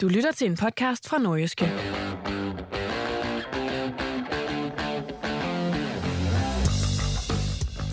[0.00, 1.64] Du lytter til en podcast fra Nordjyske.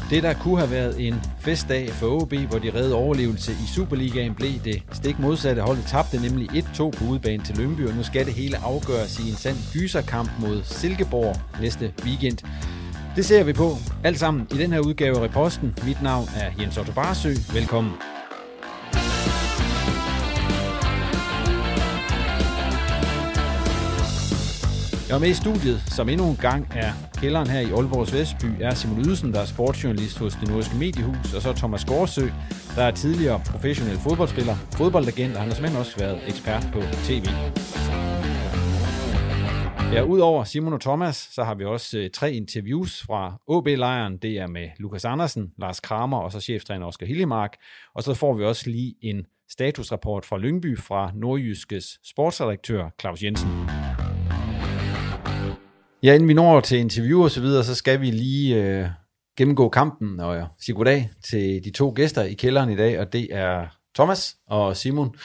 [0.09, 4.35] Det, der kunne have været en festdag for OB, hvor de redde overlevelse i Superligaen,
[4.35, 5.61] blev det stik modsatte.
[5.61, 9.29] Holdet tabte nemlig 1-2 på udebane til Lyngby, og nu skal det hele afgøres i
[9.29, 12.37] en sand gyserkamp mod Silkeborg næste weekend.
[13.15, 15.75] Det ser vi på alt sammen i den her udgave af Reposten.
[15.85, 17.33] Mit navn er Jens Otto Barsø.
[17.53, 18.16] Velkommen.
[25.07, 26.91] Jeg er med i studiet, som endnu en gang er
[27.21, 31.33] kælderen her i Aalborgs Vestby, er Simon Ydelsen, der er sportsjournalist hos det nordiske mediehus,
[31.35, 32.25] og så Thomas Gårdsø,
[32.75, 37.25] der er tidligere professionel fodboldspiller, fodboldagent, og han har simpelthen også været ekspert på tv.
[39.93, 44.17] Ja, udover Simon og Thomas, så har vi også øh, tre interviews fra OB-lejren.
[44.17, 47.53] Det er med Lukas Andersen, Lars Kramer og så cheftræner Oskar Hillemark.
[47.95, 53.49] Og så får vi også lige en statusrapport fra Lyngby fra Nordjyskes sportsredaktør Claus Jensen.
[56.03, 58.87] Ja, inden vi når til interview og så videre, så skal vi lige øh,
[59.37, 63.27] gennemgå kampen og sige goddag til de to gæster i kælderen i dag, og det
[63.31, 65.15] er Thomas og Simon.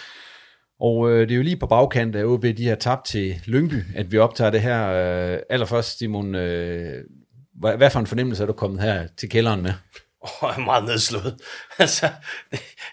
[0.81, 3.82] Og øh, det er jo lige på bagkant af OB, de har tabt til Lyngby,
[3.94, 4.88] at vi optager det her.
[4.88, 7.05] Øh, allerførst, Simon, øh,
[7.55, 9.72] hvad, hvad for en fornemmelse er du kommet her til kælderen med?
[10.21, 11.37] Oh, jeg er meget nedslået.
[11.78, 12.09] altså,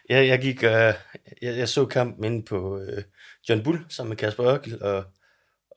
[0.09, 0.94] jeg, jeg gik, øh,
[1.41, 3.03] jeg, jeg så kampen inde på øh,
[3.50, 5.03] John Bull sammen med Kasper Ørkel, og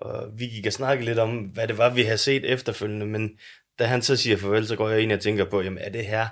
[0.03, 3.39] og vi gik og snakkede lidt om, hvad det var, vi havde set efterfølgende, men
[3.79, 6.07] da han så siger farvel, så går jeg ind og tænker på, jamen er det
[6.07, 6.29] her,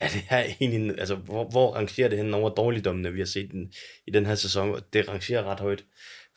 [0.00, 3.50] er det her egentlig, altså hvor, hvor rangerer det hen over dårligdommene, vi har set
[3.50, 3.72] den,
[4.06, 5.84] i den her sæson, og det rangerer ret højt,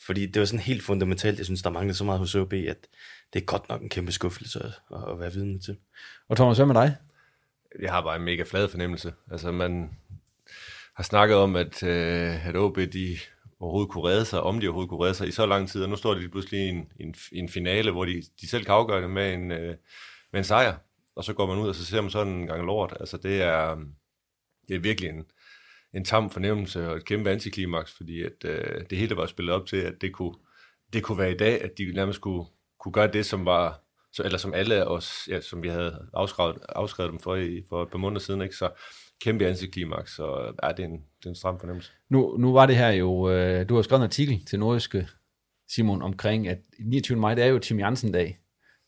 [0.06, 2.88] fordi det var sådan helt fundamentalt, jeg synes, der manglede så meget hos OB, at
[3.34, 5.78] det er godt nok en kæmpe skuffelse at, at være vidne til.
[6.30, 6.96] Og Thomas, hvad med dig?
[7.82, 9.14] Jeg har bare en mega flad fornemmelse.
[9.32, 9.90] Altså man
[10.96, 13.18] har snakket om, at, øh, at OB, de
[13.60, 15.90] overhovedet kunne redde sig, om de overhovedet kunne redde sig i så lang tid, og
[15.90, 19.02] nu står de pludselig i en, en, en finale, hvor de, de selv kan afgøre
[19.02, 19.76] det med en, øh,
[20.32, 20.78] med en sejr,
[21.16, 22.98] og så går man ud, og så ser man sådan en gang lort.
[23.00, 23.76] Altså det er,
[24.68, 25.26] det er virkelig en,
[25.94, 29.66] en tam fornemmelse og et kæmpe antiklimaks, fordi at, øh, det hele var spillet op
[29.66, 30.36] til, at det kunne,
[30.94, 32.46] det kunne være i dag, at de nærmest kunne,
[32.80, 33.82] kunne gøre det, som var,
[34.14, 37.84] så, eller som alle os, ja, som vi havde afskrevet, afskrevet dem for, i, for
[37.84, 38.56] et par måneder siden, ikke?
[38.56, 38.70] så
[39.22, 41.92] kæmpe antiklimaks, så ja, det er en, det er en stram fornemmelse.
[42.10, 45.08] Nu, nu var det her jo, øh, du har skrevet en artikel til Nordiske,
[45.70, 47.20] Simon, omkring, at 29.
[47.20, 48.40] maj, det er jo Tim Jansen-dag.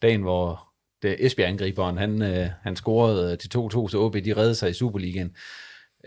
[0.01, 0.67] Dagen, hvor
[1.01, 5.35] det Esbjerg-angriberen, han, øh, han scorede til 2-2, så OB, de redde sig i Superligaen.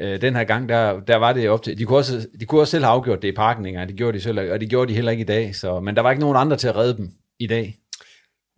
[0.00, 2.61] Øh, den her gang, der, der var det op til, de kunne, også, de kunne
[2.61, 3.87] også selv have afgjort det i parken, ikke?
[3.87, 6.02] det gjorde de selv, og det gjorde de heller ikke i dag, så, men der
[6.02, 7.76] var ikke nogen andre til at redde dem i dag.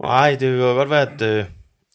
[0.02, 1.44] Nej, det kan godt være, at, øh,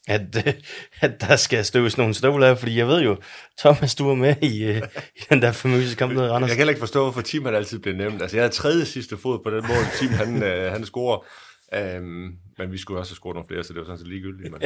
[0.08, 0.56] at,
[1.02, 3.18] at der skal støves nogle støvler af, fordi jeg ved jo,
[3.60, 4.82] Thomas, du var med i, øh,
[5.16, 6.50] i den der famøse kamp med Randers.
[6.50, 8.22] Jeg kan heller ikke forstå, hvorfor Tim han altid bliver nævnt.
[8.22, 11.26] Altså, jeg havde tredje sidste fod på den mål, Tim han, øh, han scorer.
[11.98, 14.52] Um, men vi skulle også have scoret nogle flere, så det var sådan set ligegyldigt.
[14.52, 14.62] Men...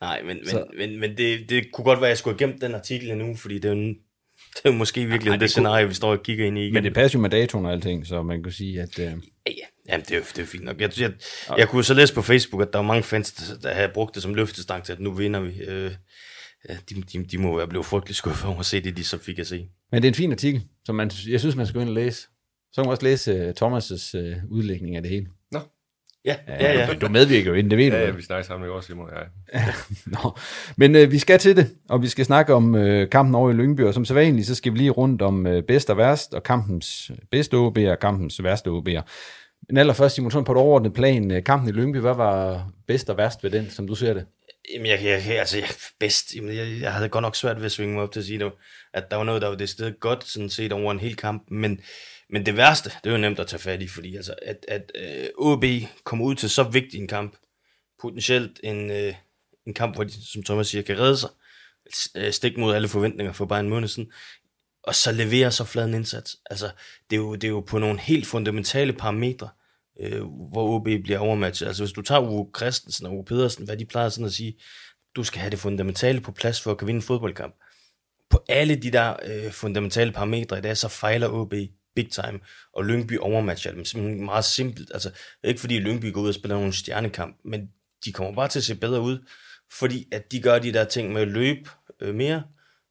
[0.00, 2.62] Nej, men, men, men, men det, det kunne godt være, at jeg skulle have gemt
[2.62, 5.50] den artikel nu, fordi det er jo, det er jo måske virkelig Ej, det, det
[5.50, 6.74] scenarie, vi står og kigger ind i igen.
[6.74, 8.98] Men det passer jo med datoen og alting, så man kan sige, at...
[8.98, 9.04] Uh...
[9.04, 9.12] Ja,
[9.46, 9.66] ja.
[9.88, 10.80] Jamen, det er jo, det er fint nok.
[10.80, 11.12] Jeg, jeg,
[11.48, 13.88] jeg, jeg kunne så læse på Facebook, at der var mange fans, der, der havde
[13.94, 15.60] brugt det som løftestang til, at nu vinder vi.
[15.60, 15.92] Øh,
[16.68, 19.18] ja, de, de, de må være blevet frygtelig skuffet over at se det, de så
[19.18, 19.68] fik at se.
[19.92, 21.94] Men det er en fin artikel, som man, jeg synes, man skal gå ind og
[21.94, 22.20] læse.
[22.72, 25.26] Så kan man også læse uh, Thomas' uh, udlægning af det hele.
[25.52, 25.60] Nå.
[26.24, 26.86] Ja, ja, ja.
[26.86, 27.96] Du, du medvirker jo inden, det ved du.
[27.96, 29.74] Ja, ja, vi snakker sammen i går, Simon og jeg.
[30.06, 30.36] Nå.
[30.76, 33.54] Men øh, vi skal til det, og vi skal snakke om øh, kampen over i
[33.54, 36.42] Lyngby, og som sædvanligt, så skal vi lige rundt om øh, bedst og værst, og
[36.42, 39.02] kampens bedste OB'er og kampens værste OB'er.
[39.68, 43.10] Men allerførst, Simon, sådan på et overordnet plan, øh, kampen i Lyngby, hvad var bedst
[43.10, 44.26] og værst ved den, som du ser det?
[44.74, 45.68] Jamen, jeg, jeg, altså, jeg,
[46.00, 48.26] bedst, jamen, jeg, jeg havde godt nok svært ved at svinge mig op til at
[48.26, 48.52] sige, det,
[48.92, 51.50] at der var noget, der var det sted godt, sådan set over en hel kamp,
[51.50, 51.80] men,
[52.30, 55.26] men det værste, det var nemt at tage fat i, fordi altså, at, at øh,
[55.38, 55.64] OB
[56.04, 57.36] kom ud til så vigtig en kamp,
[58.00, 59.14] potentielt en, øh,
[59.66, 61.30] en kamp, hvor de, som Thomas siger, kan redde sig,
[62.16, 64.12] øh, stik mod alle forventninger for bare en måned siden,
[64.86, 66.36] og så levere så flad en indsats.
[66.50, 66.70] Altså,
[67.10, 69.48] det er jo, det er jo på nogle helt fundamentale parametre,
[70.00, 71.66] øh, hvor OB bliver overmatchet.
[71.66, 74.58] Altså, hvis du tager Uwe Christensen og Uwe Pedersen, hvad de plejer sådan at sige,
[75.16, 77.54] du skal have det fundamentale på plads for at kunne vinde en fodboldkamp.
[78.30, 81.54] På alle de der øh, fundamentale parametre i dag, så fejler OB
[81.94, 82.40] big time,
[82.72, 83.84] og Lyngby overmatcher dem.
[83.84, 84.90] Simpelthen meget simpelt.
[84.94, 85.10] Altså,
[85.44, 87.68] ikke fordi Lyngby går ud og spiller nogle stjernekamp, men
[88.04, 89.18] de kommer bare til at se bedre ud,
[89.72, 91.70] fordi at de gør de der ting med at løbe
[92.00, 92.42] øh, mere,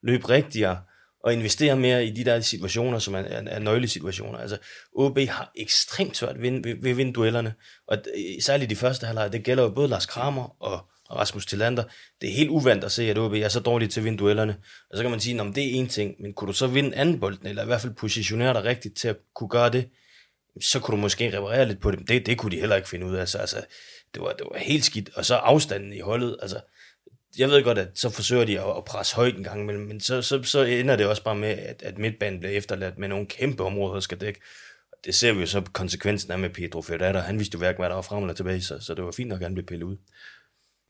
[0.03, 0.81] løbe rigtigere,
[1.23, 4.39] og investere mere i de der situationer, som er, er, er nøglesituationer.
[4.39, 4.57] Altså,
[4.95, 7.53] OB har ekstremt svært ved, ved, ved at vinde duellerne,
[7.87, 7.97] og
[8.41, 11.83] særligt de første halvleg, det gælder jo både Lars Kramer og, og Rasmus Tillander.
[12.21, 14.57] Det er helt uvandt at se, at OB er så dårligt til at vinde duellerne.
[14.91, 16.95] Og så kan man sige, at det er en ting, men kunne du så vinde
[16.95, 19.89] anden bolden, eller i hvert fald positionere dig rigtigt til at kunne gøre det,
[20.61, 22.09] så kunne du måske reparere lidt på det.
[22.09, 23.27] Det, det kunne de heller ikke finde ud af.
[23.27, 23.65] Så, altså,
[24.13, 25.09] det, var, det var helt skidt.
[25.15, 26.37] Og så afstanden i holdet.
[26.41, 26.59] Altså,
[27.37, 29.99] jeg ved godt, at så forsøger de at, at presse højt en gang, men, men
[29.99, 33.25] så, så, så ender det også bare med, at, at midtbanen bliver efterladt med nogle
[33.25, 34.39] kæmpe områder, der skal dække.
[35.05, 37.19] Det ser vi jo så konsekvensen af med Pedro Ferreira.
[37.19, 39.29] Han vidste jo hverken, hvad der var frem eller tilbage, så, så det var fint
[39.29, 39.97] nok, at han blev pillet ud.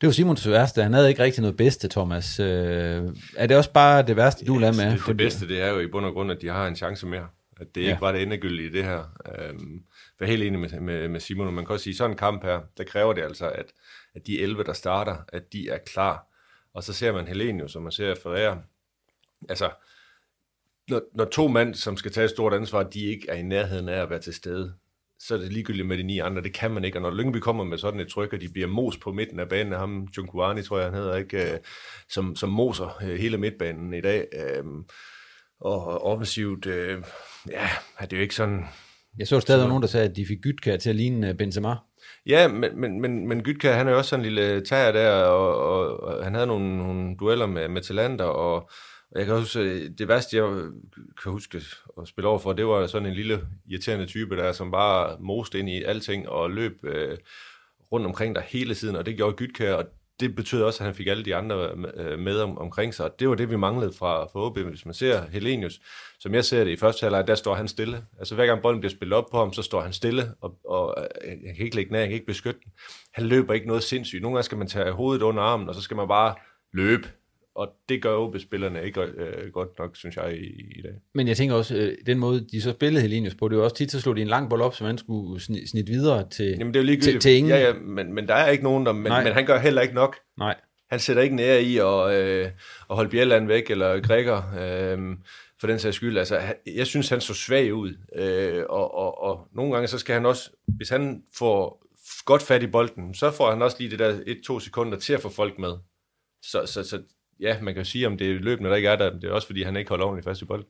[0.00, 0.82] Det var Simons værste.
[0.82, 2.40] Han havde ikke rigtig noget bedste, Thomas.
[2.40, 3.02] Øh,
[3.36, 4.92] er det også bare det værste, du lader med?
[4.92, 7.06] Det, det bedste, det er jo i bund og grund, at de har en chance
[7.06, 7.26] mere.
[7.60, 7.88] At det Ja.
[7.88, 8.98] ikke var det endegyldige i det her.
[9.38, 9.82] Øhm,
[10.18, 12.16] for jeg er helt enig med, med, med Simon, man kan også sige, sådan en
[12.16, 13.66] kamp her, der kræver det altså, at,
[14.14, 16.26] at de 11, der starter, at de er klar.
[16.74, 18.56] Og så ser man Helenius, og man ser Ferrer.
[19.48, 19.70] Altså,
[20.88, 23.88] når, når to mand, som skal tage et stort ansvar, de ikke er i nærheden
[23.88, 24.74] af at være til stede,
[25.18, 26.42] så er det ligegyldigt med de ni andre.
[26.42, 26.98] Det kan man ikke.
[26.98, 29.48] Og når Lyngby kommer med sådan et tryk, og de bliver mos på midten af
[29.48, 31.58] banen af ham, Junkuani, tror jeg, han hedder, ikke, øh,
[32.08, 34.26] som, som moser øh, hele midtbanen i dag.
[34.32, 34.64] Øh,
[35.60, 37.02] og offensivt, øh,
[37.50, 37.68] ja,
[37.98, 38.64] er det jo ikke sådan...
[39.18, 41.74] Jeg så stadig nogen, der sagde, at de fik Gytkær til at ligne Benzema.
[42.26, 45.22] Ja, men, men, men, men Gytka, han er jo også sådan en lille tager der,
[45.22, 48.54] og, og, og han havde nogle, nogle dueller med, med Talander, og,
[49.10, 50.44] og jeg kan huske, det værste, jeg
[51.22, 51.62] kan huske
[52.02, 55.58] at spille over for, det var sådan en lille irriterende type der, som bare moste
[55.58, 57.18] ind i alting og løb øh,
[57.92, 59.84] rundt omkring der hele tiden, og det gjorde Gytka, og
[60.20, 63.20] det betød også, at han fik alle de andre øh, med om, omkring sig, og
[63.20, 64.58] det var det, vi manglede fra, fra OB.
[64.58, 65.80] Hvis man ser Helenius,
[66.20, 68.04] som jeg ser det i første halvleg, der står han stille.
[68.18, 70.94] Altså hver gang bolden bliver spillet op på ham, så står han stille, og, og
[70.98, 72.72] øh, han kan ikke lægge ned, han kan ikke beskytte den.
[73.14, 74.22] Han løber ikke noget sindssygt.
[74.22, 76.34] Nogle gange skal man tage hovedet under armen, og så skal man bare
[76.72, 77.08] løbe.
[77.54, 80.92] Og det gør OB-spillerne ikke øh, godt nok, synes jeg, i, i dag.
[81.14, 83.76] Men jeg tænker også, øh, den måde, de så spillede Helenius på, det var også
[83.76, 86.46] tit, så slog de en lang bold op, som han skulle sni- snitte videre til,
[86.58, 87.50] Jamen det er jo til, til ingen.
[87.50, 89.24] Ja, ja, men, men der er ikke nogen, der, men, Nej.
[89.24, 90.16] men han gør heller ikke nok.
[90.38, 90.54] Nej.
[90.90, 92.44] Han sætter ikke nær i at, øh,
[92.90, 95.16] at holde Bjelland væk, eller Grækker, øh,
[95.60, 96.18] for den sags skyld.
[96.18, 99.98] Altså, han- jeg synes, han så svag ud, øh, og, og, og nogle gange, så
[99.98, 101.84] skal han også, hvis han får
[102.24, 105.20] godt fat i bolden, så får han også lige det der et-to sekunder til at
[105.20, 105.72] få folk med.
[106.42, 107.02] Så, så, så
[107.40, 109.46] ja, man kan sige, om det er løbende, der ikke er der, det er også,
[109.46, 110.66] fordi han ikke holder ordentligt fast i bolden.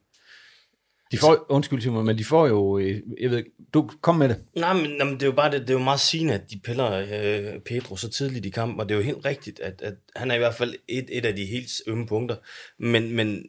[1.12, 3.44] De får, undskyld Simon, men de får jo, øh, jeg ved
[3.74, 4.36] du kom med det.
[4.56, 6.60] Nej, men, men det er jo bare det, det er jo meget sigende, at de
[6.64, 9.94] piller øh, Pedro så tidligt i kampen, og det er jo helt rigtigt, at, at
[10.16, 12.36] han er i hvert fald et, et af de helt ømme punkter.
[12.78, 13.46] Men, men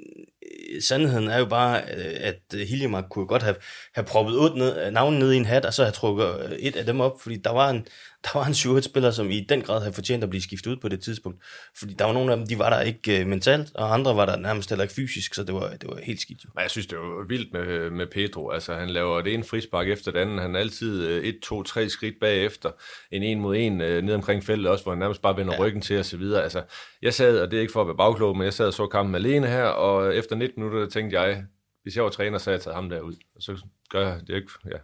[0.79, 3.55] sandheden er jo bare, øh, at Hiljemark kunne godt have,
[3.95, 6.75] have proppet otte ned, navnet ned i en hat, og så have trukket øh, et
[6.75, 7.87] af dem op, fordi der var en,
[8.25, 10.77] der var en 7 spiller som i den grad havde fortjent at blive skiftet ud
[10.77, 11.43] på det tidspunkt.
[11.77, 14.25] Fordi der var nogle af dem, de var der ikke øh, mentalt, og andre var
[14.25, 16.49] der nærmest heller ikke fysisk, så det var, det var helt skidt jo.
[16.55, 18.49] Men jeg synes, det var vildt med, med Pedro.
[18.49, 20.41] Altså, han laver det ene frispark efter det andet.
[20.41, 22.71] Han er altid øh, et, to, tre skridt bagefter.
[23.11, 25.59] En en mod en øh, ned omkring feltet også, hvor han nærmest bare vender ja.
[25.59, 26.43] ryggen til videre.
[26.43, 26.63] Altså,
[27.01, 28.87] jeg sad, og det er ikke for at være bagklog, men jeg sad og så
[28.87, 31.45] kampen alene her, og efter 19 minutter, der tænkte jeg,
[31.83, 33.15] hvis jeg var træner, så havde jeg taget ham derud.
[33.35, 34.77] Og så gør jeg det ikke, ja.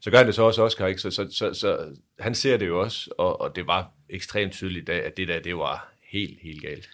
[0.00, 1.00] Så gør han det så også Oscar, ikke?
[1.00, 4.82] Så, så, så, så han ser det jo også, og, og det var ekstremt tydeligt
[4.82, 6.88] i dag, at det der, det var helt, helt galt.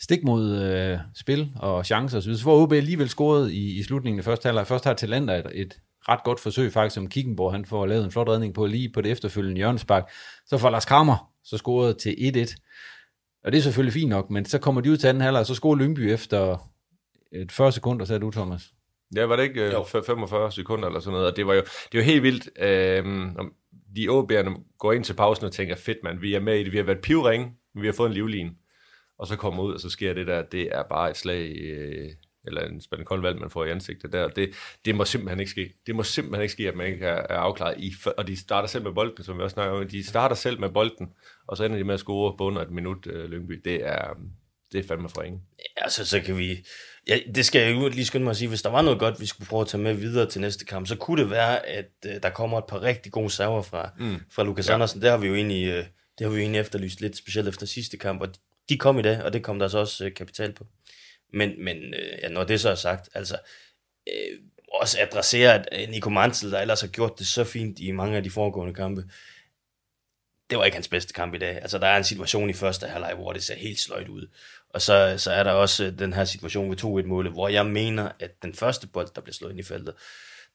[0.00, 2.34] Stik mod øh, spil og chancer osv.
[2.34, 4.66] Så får OB alligevel scoret i, i slutningen af første halvleg.
[4.66, 8.10] Først har Talander et, et ret godt forsøg faktisk, som Kickenborg han får lavet en
[8.10, 10.10] flot redning på lige på det efterfølgende hjørnespark.
[10.46, 12.56] Så får Lars Kramer så scoret til 1-1.
[13.44, 15.46] Og det er selvfølgelig fint nok, men så kommer de ud til anden halvleg, og
[15.46, 16.70] så scorer Lyngby efter
[17.32, 18.62] et 40 sekunder, sagde du, Thomas.
[19.16, 21.30] Ja, var det ikke øh, 45 sekunder eller sådan noget?
[21.30, 22.48] Og det var jo, det var helt vildt.
[22.60, 23.04] Øh,
[23.96, 26.72] de OB'erne går ind til pausen og tænker, fedt mand, vi er med i det,
[26.72, 28.50] vi har været pivring, vi har fået en livlin.
[29.18, 32.10] Og så kommer ud, og så sker det der, det er bare et slag, øh,
[32.44, 34.28] eller en spændende koldvalg, man får i ansigtet der.
[34.28, 34.50] Det,
[34.84, 35.74] det må simpelthen ikke ske.
[35.86, 37.74] Det må simpelthen ikke ske, at man ikke er, er afklaret.
[37.78, 39.88] I, og de starter selv med bolden, som vi også snakker om.
[39.88, 41.08] De starter selv med bolden,
[41.46, 43.60] og så ender de med at score på under et minut, øh, Lyngby.
[43.64, 44.14] Det er,
[44.72, 45.42] det er fandme for ingen.
[45.80, 46.66] Ja, så, så kan vi...
[47.08, 48.48] Ja, det skal jeg jo lige skynde mig at sige.
[48.48, 50.86] Hvis der var noget godt, vi skulle prøve at tage med videre til næste kamp,
[50.86, 54.16] så kunne det være, at uh, der kommer et par rigtig gode server fra, mm.
[54.30, 54.74] fra Lukas ja.
[54.74, 55.02] Andersen.
[55.02, 55.84] Det har vi jo egentlig, uh,
[56.18, 58.22] det har vi jo egentlig efterlyst lidt, specielt efter sidste kamp.
[58.22, 58.28] Og
[58.68, 60.66] de kom i dag, og det kom der så også uh, kapital på.
[61.32, 63.38] Men, men uh, ja, når det så er sagt, altså...
[64.06, 64.38] Uh,
[64.72, 68.22] også adressere, at Nico Mansell, der ellers har gjort det så fint i mange af
[68.22, 69.04] de foregående kampe,
[70.50, 71.56] det var ikke hans bedste kamp i dag.
[71.62, 74.28] Altså, der er en situation i første halvleg, hvor det ser helt sløjt ud.
[74.78, 78.08] Og så, så er der også øh, den her situation ved 2-1-målet, hvor jeg mener,
[78.20, 79.94] at den første bold, der bliver slået ind i feltet,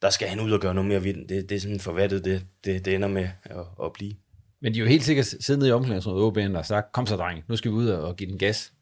[0.02, 1.30] der skal han ud og gøre noget mere ved den.
[1.30, 4.14] Det, det er sådan forvattet, det, det, det ender med at, at blive.
[4.62, 7.16] Men de er jo helt sikkert siddet nede i omklædningsrummet, OB'en, og sagt, kom så
[7.16, 8.74] dreng, nu skal vi ud og give den gas.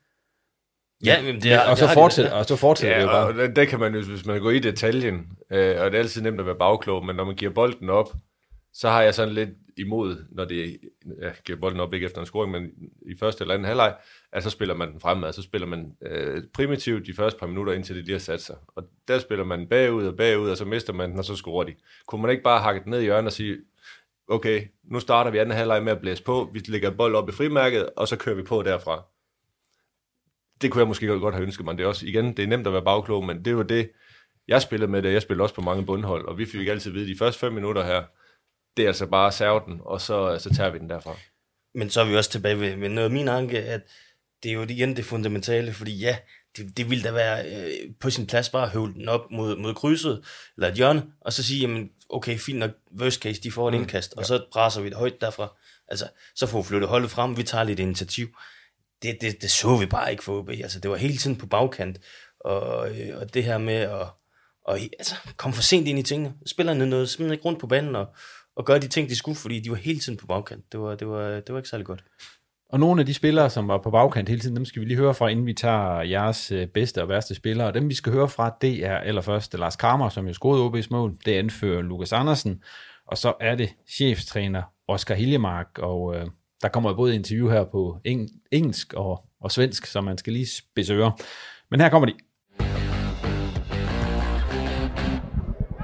[1.05, 3.27] Ja, men det er, og, så det fortsætter, og så fortsætter ja, det jo bare.
[3.27, 5.15] Og det, det kan man jo, hvis man går i detaljen,
[5.51, 8.13] øh, og det er altid nemt at være bagklog, men når man giver bolden op,
[8.73, 10.77] så har jeg sådan lidt imod, når det
[11.21, 12.69] ja, giver bolden op ikke efter en scoring, men
[13.01, 13.95] i første eller anden halvleg,
[14.33, 17.73] at så spiller man den fremad, så spiller man øh, primitivt de første par minutter,
[17.73, 18.55] indtil det lige har sat sig.
[18.67, 21.63] Og der spiller man bagud og bagud, og så mister man den, og så scorer
[21.63, 21.75] de.
[22.07, 23.57] Kunne man ikke bare hakke den ned i hjørnet og sige,
[24.27, 27.31] okay, nu starter vi anden halvleg med at blæse på, vi lægger bold op i
[27.31, 29.03] frimærket, og så kører vi på derfra.
[30.61, 31.77] Det kunne jeg måske godt have ønsket mig.
[31.77, 33.91] Det er også, igen, det er nemt at være bagklog, men det var det,
[34.47, 35.13] jeg spillede med det.
[35.13, 37.53] Jeg spillede også på mange bundhold, og vi fik altid at vide, de første fem
[37.53, 38.03] minutter her,
[38.77, 41.15] det er altså bare at serve den, og så, så tager vi den derfra.
[41.73, 43.81] Men så er vi også tilbage ved, ved noget min anke, at
[44.43, 46.17] det er jo igen det fundamentale, fordi ja,
[46.57, 49.57] det, det ville da være øh, på sin plads bare at høvle den op mod,
[49.57, 50.23] mod krydset,
[50.57, 53.73] eller et hjørne, og så sige, jamen, okay, fint nok, worst case, de får et
[53.73, 54.27] mm, indkast, og ja.
[54.27, 55.57] så presser vi det højt derfra.
[55.87, 58.27] Altså, så får vi flyttet holdet frem, vi tager lidt initiativ.
[59.01, 60.49] Det, det, det så vi bare ikke for OB.
[60.49, 61.99] Altså, det var hele tiden på bagkant,
[62.39, 64.07] og, øh, og det her med at
[64.65, 66.33] og, altså, komme for sent ind i tingene.
[66.45, 68.05] Spillerne noget simpelthen ikke rundt på banen, og,
[68.55, 70.71] og gøre de ting, de skulle, fordi de var hele tiden på bagkant.
[70.71, 72.03] Det var, det var, det var ikke særlig godt.
[72.71, 74.97] Og nogle af de spillere, som var på bagkant hele tiden, dem skal vi lige
[74.97, 77.67] høre fra, inden vi tager jeres øh, bedste og værste spillere.
[77.67, 80.87] Og dem, vi skal høre fra, det er allerførst Lars Kramer, som jo scorede OB's
[80.91, 81.17] mål.
[81.25, 82.63] Det anfører Lukas Andersen.
[83.07, 85.67] Og så er det cheftræner Oscar Hiljemark.
[85.79, 86.27] Og øh,
[86.61, 90.63] der kommer både interview her på eng- engelsk og, og svensk, så man skal lige
[90.75, 91.11] besøge.
[91.71, 92.13] Men her kommer de.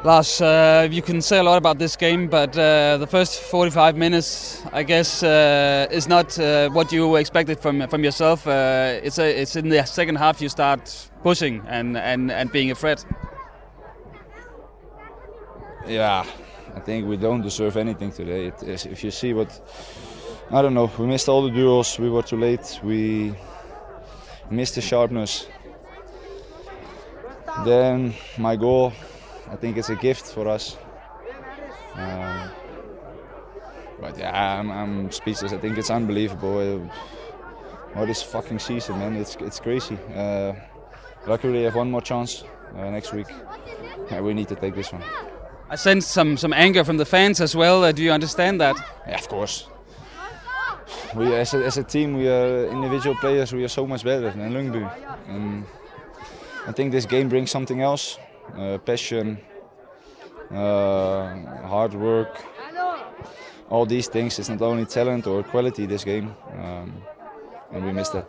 [0.04, 3.98] Lars, uh, you can say a lot about this game, but uh, the first 45
[3.98, 8.48] minutes, I guess, uh, is not uh, what you expected from from yourself.
[8.48, 12.70] Uh, it's a, it's in the second half you start pushing and, and, and being
[12.72, 13.06] a threat.
[15.88, 16.26] Yeah,
[16.76, 18.52] I think we don't deserve anything today.
[18.62, 19.50] If you see what,
[20.52, 21.98] I don't know, we missed all the duels.
[21.98, 22.80] We were too late.
[22.84, 23.34] We
[24.52, 25.48] missed the sharpness.
[27.66, 28.94] Then my goal
[29.50, 30.78] I think it's a gift for us.
[31.94, 32.50] Um,
[34.00, 35.54] but yeah, I'm, I'm, speechless.
[35.54, 36.80] I think it's unbelievable.
[37.94, 39.98] What this fucking season, man, it's it's crazy.
[40.14, 40.54] Uh,
[41.26, 42.44] luckily, we have one more chance
[42.76, 43.28] uh, next week.
[44.12, 45.04] Yeah, we need to take this one.
[45.70, 47.84] I sense some some anger from the fans as well.
[47.84, 48.76] Uh, do you understand that?
[49.08, 49.68] Yeah, of course.
[51.16, 53.54] We as a, as a team, we are individual players.
[53.54, 54.86] We are so much better than Lungby,
[55.28, 55.66] and
[56.68, 58.20] I think this game brings something else
[58.86, 59.38] passion,
[60.52, 61.36] uh,
[61.68, 62.44] hard work.
[63.70, 64.40] All these things.
[64.40, 67.04] It's not only talent or quality this game, um,
[67.74, 68.26] and we missed that.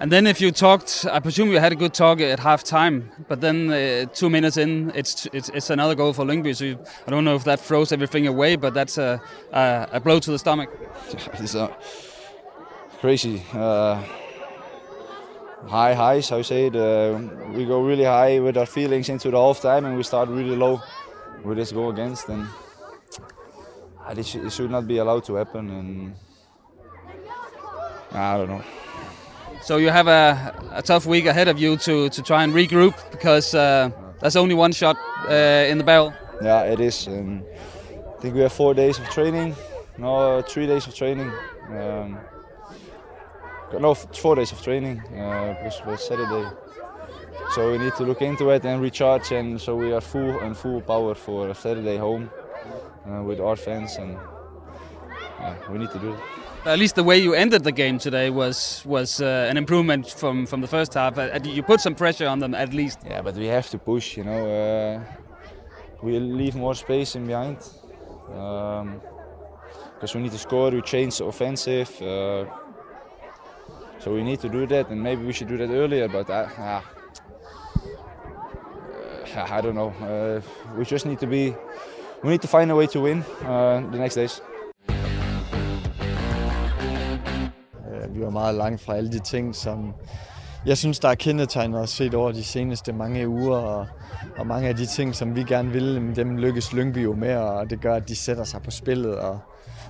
[0.00, 3.10] And then, if you talked, I presume you had a good talk at half time,
[3.28, 6.56] but then uh, two minutes in, it's, it's it's another goal for Lyngby.
[6.56, 9.20] So you, I don't know if that throws everything away, but that's a,
[9.52, 10.70] a, a blow to the stomach.
[11.34, 11.68] it's uh,
[12.98, 13.42] crazy.
[13.52, 14.02] Uh,
[15.66, 16.76] high highs, you say it.
[16.76, 17.18] Uh,
[17.52, 20.56] we go really high with our feelings into the half time and we start really
[20.56, 20.80] low
[21.44, 22.28] with this goal against.
[22.28, 22.46] And
[24.06, 25.70] uh, it, sh it should not be allowed to happen.
[25.70, 26.14] And
[28.12, 28.62] I don't know.
[29.62, 32.94] So you have a, a, tough week ahead of you to, to try and regroup
[33.10, 33.90] because uh,
[34.20, 34.96] there's only one shot
[35.28, 36.14] uh, in the barrel.
[36.42, 37.06] Yeah, it is.
[37.06, 37.44] And
[38.18, 39.54] I think we have four days of training.
[39.98, 41.30] No, three days of training.
[41.68, 42.18] Um,
[43.78, 46.48] no, four days of training uh, because it was Saturday.
[47.54, 50.56] So we need to look into it and recharge, and so we are full and
[50.56, 52.30] full power for Saturday home
[53.06, 54.16] uh, with our fans, and
[55.40, 56.20] yeah, we need to do it.
[56.66, 60.46] At least the way you ended the game today was was uh, an improvement from,
[60.46, 61.16] from the first half.
[61.16, 62.98] Uh, you put some pressure on them at least.
[63.06, 64.18] Yeah, but we have to push.
[64.18, 65.00] You know, uh,
[66.02, 67.58] we leave more space in behind
[68.26, 70.70] because um, we need to score.
[70.70, 72.44] We change offensive, uh,
[74.00, 76.08] so we need to do that, and maybe we should do that earlier.
[76.08, 76.80] But I, uh,
[79.58, 79.92] I don't know.
[80.00, 80.40] Uh,
[80.78, 81.54] we just need to be.
[82.24, 84.42] We need to find a way to win uh, the next days.
[87.88, 89.94] Øh, vi var meget langt fra alle de ting, som
[90.66, 93.86] jeg synes, der er kendetegnet os set over de seneste mange uger, og,
[94.38, 97.70] og mange af de ting, som vi gerne vil, dem lykkes Lyngby jo med, og
[97.70, 99.40] det gør, at de sætter sig på spillet, og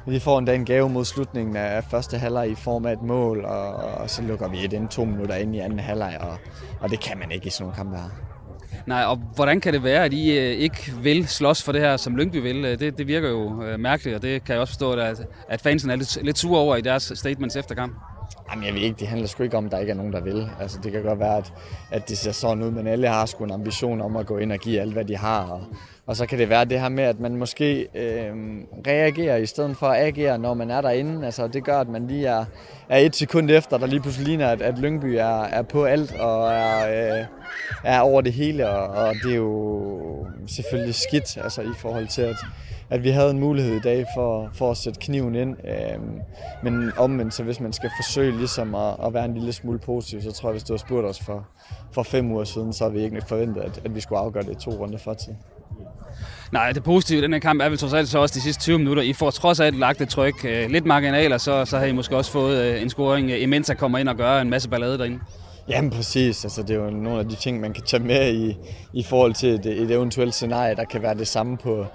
[0.07, 3.45] vi får endda en gave mod slutningen af første halvleg i form af et mål,
[3.45, 6.37] og, og så lukker vi et ind to minutter ind i anden halvleg, og,
[6.81, 8.11] og det kan man ikke i sådan nogle kampe her.
[8.87, 11.97] Nej, og hvordan kan det være, at I øh, ikke vil slås for det her,
[11.97, 12.65] som Lyngby vil?
[12.65, 15.61] Øh, det, det virker jo øh, mærkeligt, og det kan jeg også forstå, at, at
[15.61, 17.93] fansen er lidt, lidt sure over i deres statements efter kamp.
[18.51, 20.21] Jamen, jeg ved ikke, det handler sgu ikke om, at der ikke er nogen, der
[20.21, 20.49] vil.
[20.61, 21.53] Altså, det kan godt være, at,
[21.91, 24.53] at det ser sådan ud, men alle har sgu en ambition om at gå ind
[24.53, 25.45] og give alt, hvad de har.
[25.45, 25.65] Og,
[26.07, 28.33] og så kan det være det her med, at man måske øh,
[28.87, 31.27] reagerer i stedet for at agere, når man er derinde.
[31.27, 32.45] Altså, det gør, at man lige er,
[32.89, 36.15] er et sekund efter, der lige pludselig ligner, at, at Lyngby er, er på alt
[36.21, 37.25] og er, øh,
[37.85, 38.69] er over det hele.
[38.69, 42.37] Og, og det er jo selvfølgelig skidt altså, i forhold til, at,
[42.91, 45.57] at vi havde en mulighed i dag for, for at sætte kniven ind.
[45.65, 46.21] Øhm,
[46.63, 50.23] men omvendt, så hvis man skal forsøge ligesom at, at være en lille smule positiv,
[50.23, 51.47] så tror jeg, hvis du har spurgt os for,
[51.93, 54.51] for fem uger siden, så har vi ikke forventet, at, at vi skulle afgøre det
[54.51, 55.33] i to runder for tid.
[56.53, 58.63] Nej, det positive i den her kamp er vel trods alt så også de sidste
[58.63, 59.03] 20 minutter.
[59.03, 60.45] I får trods alt lagt et tryk.
[60.45, 63.79] Øh, lidt marginaler, så, så har I måske også fået øh, en scoring, imens jeg
[63.79, 65.19] kommer ind og gør en masse ballade derinde.
[65.69, 68.57] Jamen præcis, altså det er jo nogle af de ting, man kan tage med i,
[68.93, 71.87] i forhold til et, et eventuelt scenarie, der kan være det samme på,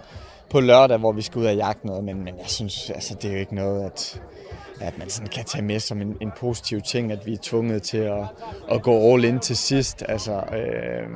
[0.49, 3.25] på lørdag, hvor vi skal ud og jagte noget, men, men jeg synes, altså, det
[3.25, 4.21] er jo ikke noget, at,
[4.81, 7.83] at man sådan kan tage med som en, en positiv ting, at vi er tvunget
[7.83, 8.23] til at,
[8.71, 10.03] at gå all in til sidst.
[10.07, 11.09] Altså, øh,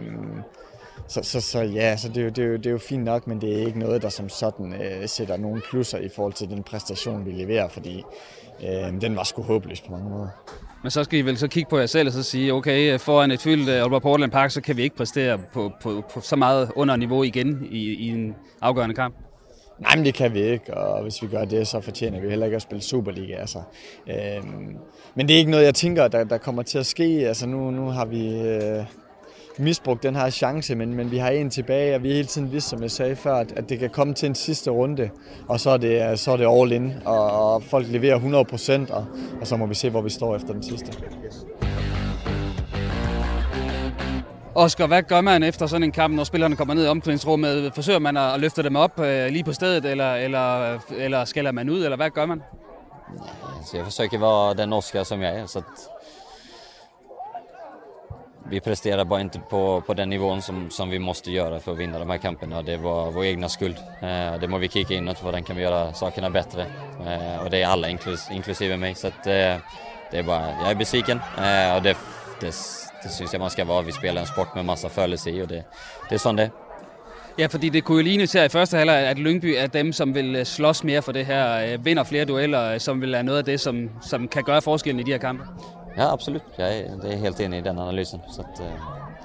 [1.08, 3.04] så, så, så ja, så det, er jo, det, er jo, det er jo fint
[3.04, 6.34] nok, men det er ikke noget, der som sådan øh, sætter nogen plusser i forhold
[6.34, 8.04] til den præstation, vi leverer, fordi
[8.64, 10.30] øh, den var sgu håbløs på mange måder.
[10.84, 13.32] Men så skal I vel så kigge på jer selv og så sige, okay, foran
[13.32, 16.36] et fyldt øh, Aalborg Portland Park, så kan vi ikke præstere på, på, på så
[16.36, 19.16] meget under niveau igen i, i en afgørende kamp.
[19.80, 22.46] Nej, men det kan vi ikke, og hvis vi gør det, så fortjener vi heller
[22.46, 23.36] ikke at spille Superliga.
[23.36, 23.62] Altså.
[24.08, 24.78] Øhm,
[25.16, 27.28] men det er ikke noget, jeg tænker, der, der kommer til at ske.
[27.28, 28.86] Altså, nu, nu har vi øh,
[29.60, 32.52] misbrugt den her chance, men, men vi har en tilbage, og vi har hele tiden
[32.52, 35.10] vidst, som jeg sagde før, at, at det kan komme til en sidste runde,
[35.48, 38.92] og så er det, så er det all in, og, og folk leverer 100 procent,
[38.92, 39.06] og,
[39.42, 40.94] og så må vi se, hvor vi står efter den sidste.
[44.56, 47.72] Oscar, hvad gør man efter sådan en kamp, når spillerne kommer ned i omklædningsrummet?
[47.76, 51.70] Forsøger man at løfte dem op øh, lige på stedet, eller, eller, eller skælder man
[51.70, 52.42] ud, eller hvad gør man?
[53.66, 55.46] Så jag försöker vara den Oscar som jag är.
[55.46, 55.64] Så
[58.50, 61.78] vi presterar bara inte på, på den nivån som, som vi måste göra för att
[61.78, 62.62] vinna de här kamperna.
[62.62, 63.76] Det var vår egna skuld.
[64.02, 66.66] Eh, det må vi kika inåt på, den kan vi göra sakerna bättre.
[67.08, 68.96] Eh, och det är alla, inklus, inklusive mig.
[68.96, 69.56] Så att, eh,
[70.12, 71.98] det är bara, jag är besviken eh, och det,
[72.42, 72.54] det
[73.04, 73.86] det synes jeg man skal være.
[73.86, 75.64] Vi spiller en sport med masser af følelse i, og det,
[76.10, 76.52] det er sådan det.
[77.38, 80.16] Ja, fordi det kunne jo ligne til i første halvleg, at Lyngby er dem, som
[80.16, 83.24] vil eh, slås mere for det her, eh, vinder flere dueller, eh, som vil være
[83.24, 85.44] noget af det, som, som kan gøre forskellen i de her kampe.
[86.00, 86.42] Ja, absolut.
[86.58, 88.62] Jeg er, det er helt enig i den analysen, så at,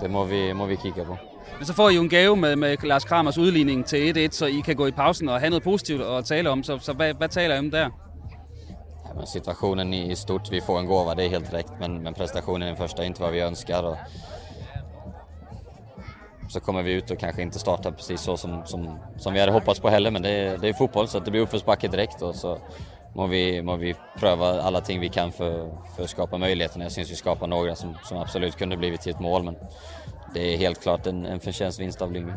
[0.00, 1.16] det må vi, må vi kigge på.
[1.58, 4.46] Men så får I jo en gave med, med Lars Kramers udligning til 1-1, så
[4.46, 6.62] I kan gå i pausen og have noget positivt at tale om.
[6.62, 7.90] Så, så hvad, hvad taler I om der?
[9.16, 12.72] men situationen i stort, vi får en gåva, det är helt rätt, men, men prestationen
[12.72, 13.82] i första är inte vad vi önskar.
[13.82, 13.96] Och
[16.48, 19.52] så kommer vi ut och kanske inte startar precis så som, som, som vi hade
[19.52, 22.58] hoppats på heller, men det det är fotboll så det blir uppförsbacke direkt och så
[23.14, 26.84] må vi, må vi pröva alla ting vi kan för, för att skapa möjligheterna.
[26.84, 29.56] Jag syns vi skapar några som, som absolut kunde blivit till ett mål, men
[30.34, 32.32] det är helt klart en, en förtjänstvinst av Lyngby.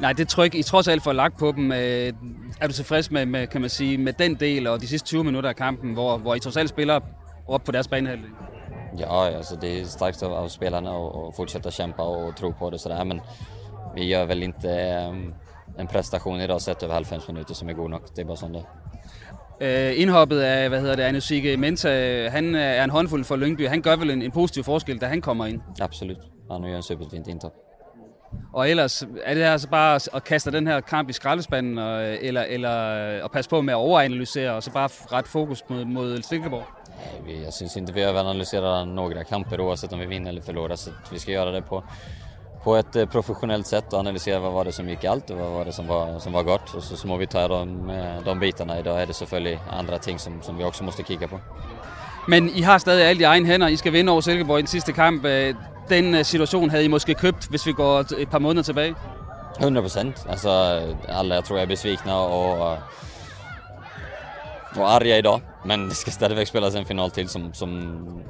[0.00, 2.12] Nej, det tryk, I trods alt får lagt på dem, øh,
[2.60, 5.24] er du tilfreds med, med, kan man sige, med den del og de sidste 20
[5.24, 7.00] minutter af kampen, hvor, hvor I trods alt spiller
[7.48, 8.30] op på deres banehalvdel?
[8.98, 12.78] Ja, alltså det är starkt av, av spelarna att fortsätta kämpa och tro på det
[12.78, 13.20] sådär, men
[13.94, 14.68] vi gör väl inte
[15.10, 15.34] um,
[15.78, 18.02] en prestation idag sett över 90 minuter som är god nok.
[18.14, 18.64] Det är bara sådan det.
[19.60, 23.68] Uh, indhoppet af, hvad hedder det, Anusike Menta, han er en håndfuld for Lyngby.
[23.68, 25.60] Han gør vel en, en positiv forskel, da han kommer ind?
[25.80, 26.16] Absolut.
[26.50, 27.52] Han gør en superfint indtop.
[28.52, 32.42] Og ellers er det altså bare at kaste den her kamp i skraldespanden, og, eller,
[32.42, 32.70] eller
[33.24, 36.64] at passe på med at overanalysere, og så bare ret fokus mod, mod Silkeborg?
[37.44, 41.18] Jag syns inte vi överanalyserar några kamper oavsett om vi vinner eller förlorar, så vi
[41.18, 41.84] ska göra det på,
[42.64, 45.50] på ett eh, professionellt sätt och analysera vad var det som gick allt och vad
[45.50, 48.24] var det som var, som var gott och så, så må vi ta de, eh,
[48.24, 48.78] de bitarna.
[48.78, 51.40] Idag är det selvfølgelig andre ting som, som vi også måste kigge på.
[52.28, 53.68] Men I har stadig alt i egen hænder.
[53.68, 55.24] I skal vinde over Silkeborg i den sidste kamp.
[55.24, 55.54] Øh,
[55.90, 58.94] Den situation havde I måske købt, hvis vi går et par måneder tilbage?
[59.60, 60.26] 100 procent.
[60.28, 60.50] Alltså,
[61.08, 62.78] alla jag tror jag är besvikna och,
[64.76, 65.40] och arga idag.
[65.64, 67.70] Men det ska stadigvæk spelas en final till som, som,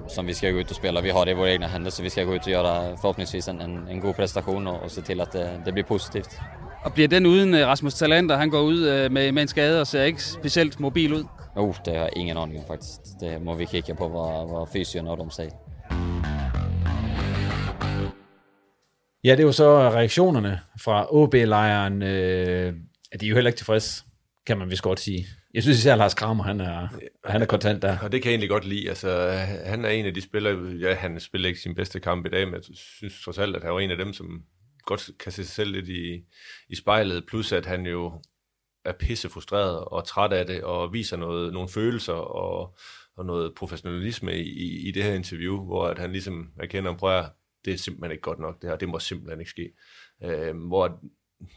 [0.09, 1.01] som vi ska gå ut och spela.
[1.01, 3.49] Vi har det i våra egna händer så vi ska gå ut och göra förhoppningsvis
[3.49, 6.41] en, en, en god prestation och, och se till att det, det blir positivt.
[6.85, 8.37] Og bliver den uden øh, Rasmus Talander?
[8.37, 11.25] Han går ud øh, med, med en skade og ser ikke specielt mobil ud.
[11.57, 13.01] Oh, det har jeg ingen aning om faktisk.
[13.21, 15.51] Det må vi kigge på, hvad, hvad fysioen og de siger.
[19.25, 22.03] Ja, det er jo så reaktionerne fra OB-lejren.
[22.03, 22.75] Øh,
[23.13, 24.05] at de er jo heller ikke tilfreds,
[24.47, 25.27] kan man vist godt sige.
[25.55, 26.89] Jeg synes især, at Lars Kramer, han er,
[27.25, 27.99] han er kontant der.
[27.99, 28.89] Og det kan jeg egentlig godt lide.
[28.89, 29.31] Altså,
[29.65, 32.47] han er en af de spillere, ja, han spiller ikke sin bedste kamp i dag,
[32.47, 34.43] men jeg synes trods alt, at han var en af dem, som
[34.85, 36.25] godt kan se sig selv lidt i,
[36.69, 37.27] i spejlet.
[37.27, 38.23] Plus at han jo
[38.85, 42.77] er pisse frustreret og træt af det, og viser noget, nogle følelser og,
[43.17, 47.25] og noget professionalisme i, i, det her interview, hvor at han ligesom erkender, prøver,
[47.65, 49.73] det er simpelthen ikke godt nok det her, det må simpelthen ikke ske.
[50.25, 51.01] Øh, hvor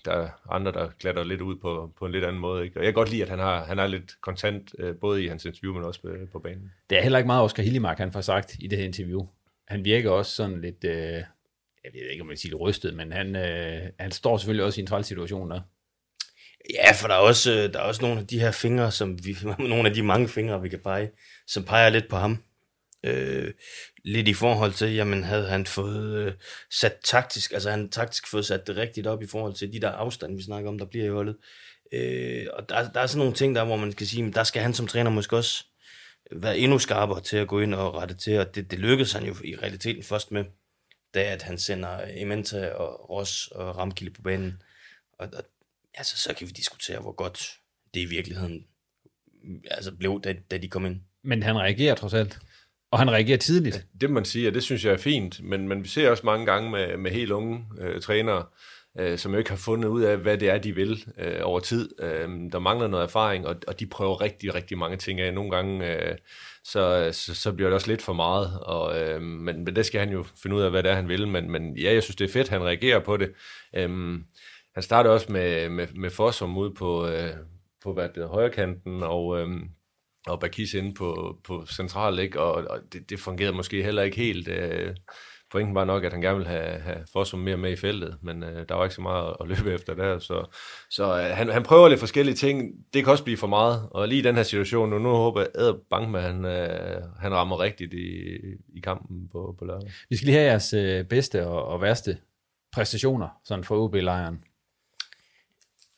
[0.05, 2.63] der er andre, der glatter lidt ud på, på en lidt anden måde.
[2.63, 2.79] Ikke?
[2.79, 5.27] Og jeg kan godt lide, at han har, han er lidt kontant, øh, både i
[5.27, 6.71] hans interview, men også på, på banen.
[6.89, 9.27] Det er heller ikke meget Oscar Hillemark, han får sagt i det her interview.
[9.67, 11.23] Han virker også sådan lidt, øh,
[11.83, 14.81] jeg ved ikke, om man siger rystet, men han, øh, han står selvfølgelig også i
[14.81, 15.61] en træls situation der.
[16.73, 19.37] Ja, for der er, også, der er også nogle af de her fingre, som vi,
[19.59, 21.11] nogle af de mange fingre, vi kan pege,
[21.47, 22.43] som peger lidt på ham.
[23.03, 23.51] Øh,
[24.03, 26.33] lidt i forhold til, jamen havde han fået øh,
[26.71, 29.89] sat taktisk, altså han taktisk fået sat det rigtigt op i forhold til de der
[29.89, 31.35] afstande, vi snakker om, der bliver i holdet.
[31.91, 34.61] Øh, og der, der er sådan nogle ting der, hvor man kan sige, der skal
[34.61, 35.65] han som træner måske også
[36.31, 39.25] være endnu skarpere til at gå ind og rette til, og det, det lykkedes han
[39.25, 40.45] jo i realiteten først med,
[41.13, 44.61] da at han sender Ementa og Ross og Ramkilde på banen.
[45.19, 45.43] Og, og
[45.93, 47.59] altså, så kan vi diskutere, hvor godt
[47.93, 48.65] det i virkeligheden
[49.71, 51.01] altså, blev, da, da de kom ind.
[51.21, 52.39] Men han reagerer trods alt.
[52.93, 53.85] Og han reagerer tidligt.
[54.01, 56.25] Det må man sige, og det synes jeg er fint, men, men vi ser også
[56.25, 58.45] mange gange med, med helt unge øh, trænere,
[58.99, 62.01] øh, som ikke har fundet ud af, hvad det er, de vil øh, over tid.
[62.01, 65.33] Øh, der mangler noget erfaring, og, og de prøver rigtig, rigtig mange ting af.
[65.33, 66.17] Nogle gange, øh,
[66.63, 69.99] så, så, så bliver det også lidt for meget, og, øh, men, men det skal
[69.99, 71.27] han jo finde ud af, hvad det er, han vil.
[71.27, 73.31] Men, men ja, jeg synes, det er fedt, han reagerer på det.
[73.75, 73.89] Øh,
[74.73, 77.33] han starter også med, med, med Fossum ude på, øh,
[77.83, 79.39] på hvad det, højrekanten, og...
[79.39, 79.49] Øh,
[80.27, 82.41] og Bakis inde på, på central, ikke?
[82.41, 84.47] og, og det, det fungerede måske heller ikke helt.
[84.47, 84.95] Øh,
[85.51, 88.43] pointen var nok, at han gerne ville have, have Fossum mere med i feltet, men
[88.43, 90.55] øh, der var ikke så meget at løbe efter der, så,
[90.89, 92.71] så øh, han, han prøver lidt forskellige ting.
[92.93, 95.41] Det kan også blive for meget, og lige i den her situation nu, nu håber
[95.41, 98.37] jeg, at Bankman, han, øh, han rammer rigtigt i,
[98.75, 99.91] i kampen på, på lørdag.
[100.09, 102.17] Vi skal lige have jeres øh, bedste og, og værste
[102.73, 104.43] præstationer sådan for OB-lejren.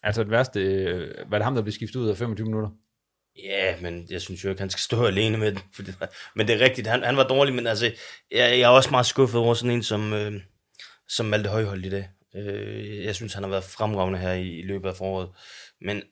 [0.03, 2.69] Altså det værste, øh, var det ham, der blev skiftet ud af 25 minutter?
[3.43, 5.61] Ja, men jeg synes jo ikke, han skal stå alene med det.
[5.73, 5.83] For
[6.35, 7.85] men det er rigtigt, han, han var dårlig, men altså,
[8.31, 10.41] jeg, jeg er også meget skuffet over sådan en som, øh,
[11.07, 12.09] som Malte Højhold i dag.
[12.35, 15.29] Øh, jeg synes, han har været fremragende her i, i løbet af foråret.
[15.81, 16.03] Men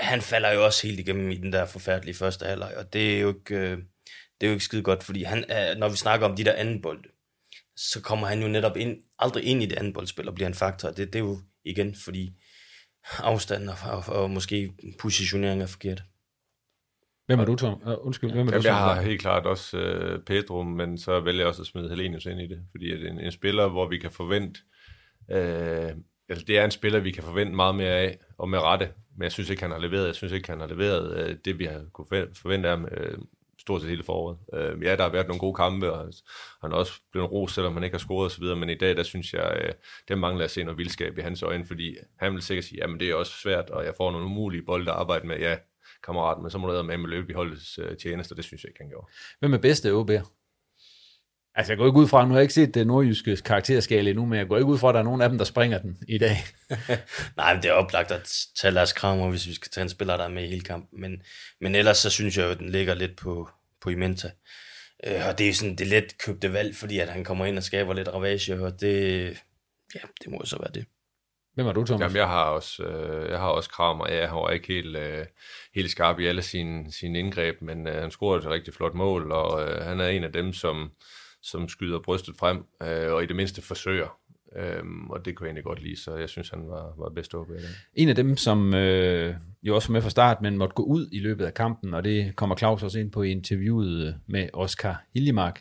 [0.00, 3.20] han falder jo også helt igennem i den der forfærdelige første halvleg, og det er
[3.20, 3.78] jo ikke, øh,
[4.40, 6.52] det er jo ikke skide godt, fordi han, er, når vi snakker om de der
[6.52, 7.08] anden bolde,
[7.76, 10.54] så kommer han jo netop ind, aldrig ind i det anden boldspil og bliver en
[10.54, 10.88] faktor.
[10.88, 12.32] Det, det er jo igen, fordi
[13.18, 16.02] afstanden og, og, og måske positionering er forkert.
[17.32, 17.82] Hvem er du, Tom?
[17.86, 21.20] Uh, undskyld, hvem er Jamen, du, jeg har helt klart også uh, Pedro, men så
[21.20, 23.88] vælger jeg også at smide Helenius ind i det, fordi at en, en spiller, hvor
[23.88, 24.60] vi kan forvente,
[25.28, 28.88] uh, altså det er en spiller, vi kan forvente meget mere af, og med rette,
[29.16, 31.58] men jeg synes ikke, han har leveret, jeg synes ikke, han har leveret uh, det,
[31.58, 32.06] vi har kunne
[32.42, 33.24] forvente af ham, uh,
[33.60, 34.38] stort set hele foråret.
[34.52, 36.12] Uh, ja, der har været nogle gode kampe, og
[36.62, 39.02] han er også blevet ros, selvom han ikke har scoret osv., men i dag, der
[39.02, 39.74] synes jeg, uh,
[40.08, 43.00] det mangler at se noget vildskab i hans øjne, fordi han vil sikkert sige, jamen
[43.00, 45.56] det er også svært, og jeg får nogle umulige bolde at arbejde med, ja,
[46.04, 48.70] kammerat, men så må du med med løbe i holdets uh, tjeneste, det synes jeg
[48.70, 49.06] ikke, han gjorde.
[49.40, 50.42] Hvem er bedste OB'er?
[51.54, 54.26] Altså, jeg går ikke ud fra, nu har jeg ikke set det nordjyske karakterskale endnu,
[54.26, 55.98] men jeg går ikke ud fra, at der er nogen af dem, der springer den
[56.08, 56.36] i dag.
[57.36, 60.16] Nej, men det er oplagt at tage Lars Kramer, hvis vi skal tage en spiller,
[60.16, 61.00] der er med i hele kampen.
[61.00, 61.22] Men,
[61.60, 63.48] men ellers så synes jeg jo, at den ligger lidt på,
[63.80, 64.30] på Imenta.
[65.06, 67.62] Øh, og det er sådan det let købte valg, fordi at han kommer ind og
[67.62, 69.24] skaber lidt ravage, og det,
[69.94, 70.86] ja, det må jo så være det.
[71.54, 72.00] Hvem er du, Thomas?
[72.00, 74.08] Jamen, jeg har også, øh, jeg har også Kramer.
[74.08, 75.26] Ja, han var ikke helt, øh,
[75.74, 79.32] helt skarp i alle sine, sine indgreb, men øh, han scorede et rigtig flot mål,
[79.32, 80.90] og øh, han er en af dem, som,
[81.42, 84.18] som skyder brystet frem, øh, og i det mindste forsøger.
[84.56, 87.34] Øhm, og det kunne jeg egentlig godt lide, så jeg synes, han var, var bedst
[87.34, 87.60] over det.
[87.94, 91.08] En af dem, som øh, jo også var med fra start, men måtte gå ud
[91.12, 95.04] i løbet af kampen, og det kommer Claus også ind på i interviewet med Oscar
[95.14, 95.60] Hiljemark,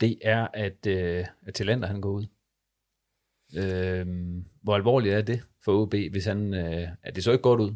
[0.00, 2.26] det er, at, øh, at Talander han går ud.
[3.56, 4.06] Øh,
[4.62, 7.74] hvor alvorligt er det for OB, hvis han, øh, at det så ikke godt ud?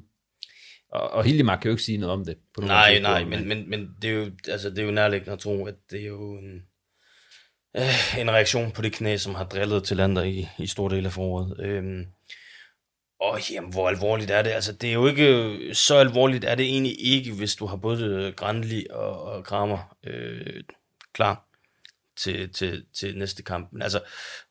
[0.93, 2.37] Og, og Hildemark kan jo ikke sige noget om det.
[2.55, 5.39] På nej, nej, men, men, men det, er jo, altså, det er jo nærliggende at
[5.39, 6.63] tro, at det er jo en,
[7.77, 11.07] øh, en reaktion på det knæ, som har drillet til lander i, i store dele
[11.07, 11.61] af foråret.
[11.61, 12.07] Øhm,
[13.21, 14.51] og jamen, hvor alvorligt er det?
[14.51, 18.33] Altså, det er jo ikke så alvorligt, er det egentlig ikke, hvis du har både
[18.37, 20.65] Grandli og, og Kramer øh,
[21.15, 21.47] klar
[22.17, 23.73] til, til, til næste kamp.
[23.73, 24.01] Men altså,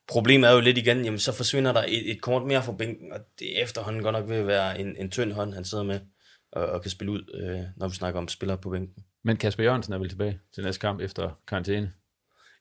[0.08, 3.12] problemet er jo lidt igen, jamen, så forsvinder der et, et kort mere fra bænken,
[3.12, 6.00] og det er efterhånden godt nok at være en, en tynd hånd, han sidder med
[6.52, 9.04] og, og kan spille ud, øh, når vi snakker om spillere på bænken.
[9.24, 11.92] Men Kasper Jørgensen er vel tilbage til næste kamp efter karantæne?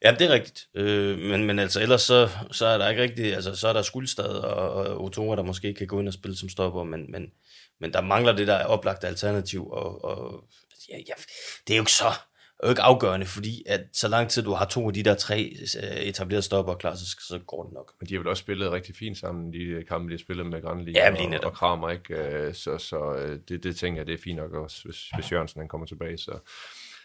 [0.05, 0.67] Ja, det er rigtigt.
[0.75, 3.83] Øh, men, men altså ellers så, så er der ikke rigtigt, altså så er der
[3.83, 7.33] Skuldstad og, og Otora, der måske kan gå ind og spille som stopper, men, men,
[7.81, 10.45] men der mangler det der oplagte alternativ, og, og
[10.89, 11.13] ja, ja,
[11.67, 12.13] det er jo ikke så
[12.65, 15.15] er jo ikke afgørende, fordi at så lang tid du har to af de der
[15.15, 17.93] tre øh, etablerede stopper klar, så, så går det nok.
[18.01, 20.63] Men de har vel også spillet rigtig fint sammen, de kampe, de har spillet med
[20.63, 22.15] Granli ja, og, og Kramer, ikke?
[22.15, 25.33] Øh, så, så øh, det, det tænker jeg, det er fint nok også, hvis, hvis
[25.33, 26.19] Jørgensen han kommer tilbage.
[26.19, 26.39] Så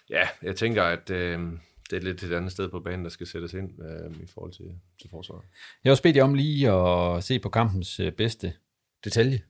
[0.09, 1.39] ja, jeg tænker, at øh,
[1.89, 4.51] det er lidt et andet sted på banen, der skal sættes ind øh, i forhold
[4.51, 5.43] til, til forsvaret.
[5.83, 8.53] Jeg har også bedt jer om lige at se på kampens øh, bedste
[9.03, 9.41] detalje.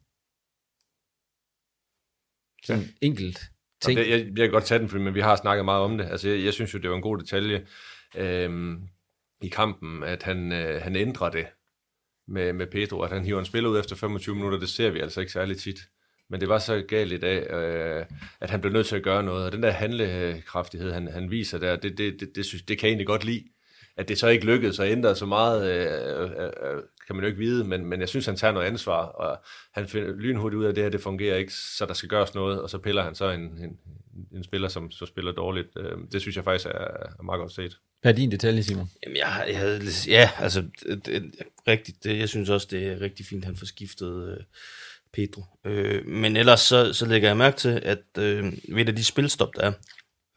[2.63, 2.89] Sådan ja.
[3.01, 3.99] enkelt ting.
[3.99, 6.05] Jamen, jeg, jeg kan godt tage den, fordi, men vi har snakket meget om det.
[6.05, 7.65] Altså, jeg, jeg synes jo, det var en god detalje
[8.17, 8.77] øh,
[9.41, 11.47] i kampen, at han, øh, han ændrer det
[12.27, 14.99] med, med Pedro, at han hiver en spiller ud efter 25 minutter, det ser vi
[14.99, 15.79] altså ikke særlig tit.
[16.29, 18.05] Men det var så galt i dag, øh,
[18.39, 19.45] at han blev nødt til at gøre noget.
[19.45, 22.87] Og den der handlekraftighed, han, han viser der, det, det, det, det, synes, det kan
[22.87, 23.43] jeg egentlig godt lide.
[23.99, 27.27] At det så ikke lykkedes at ændre så meget, øh, øh, øh, kan man jo
[27.27, 30.65] ikke vide, men, men jeg synes, han tager noget ansvar, og han finder lynhurtigt ud
[30.65, 33.15] af det her, det fungerer ikke, så der skal gøres noget, og så piller han
[33.15, 33.77] så en, en,
[34.31, 35.67] en spiller, som så spiller dårligt.
[35.77, 36.71] Øh, det synes jeg faktisk er,
[37.19, 37.77] er meget godt set.
[38.01, 38.89] Hvad er din detalje, Simon?
[39.03, 41.31] Jamen, jeg, jeg havde, ja, altså, det, det,
[41.67, 44.43] rigtigt, det, jeg synes også, det er rigtig fint, at han får skiftet øh,
[45.13, 45.43] Pedro.
[45.65, 49.55] Øh, men ellers så, så lægger jeg mærke til, at øh, ved at de spilstop,
[49.55, 49.71] der er,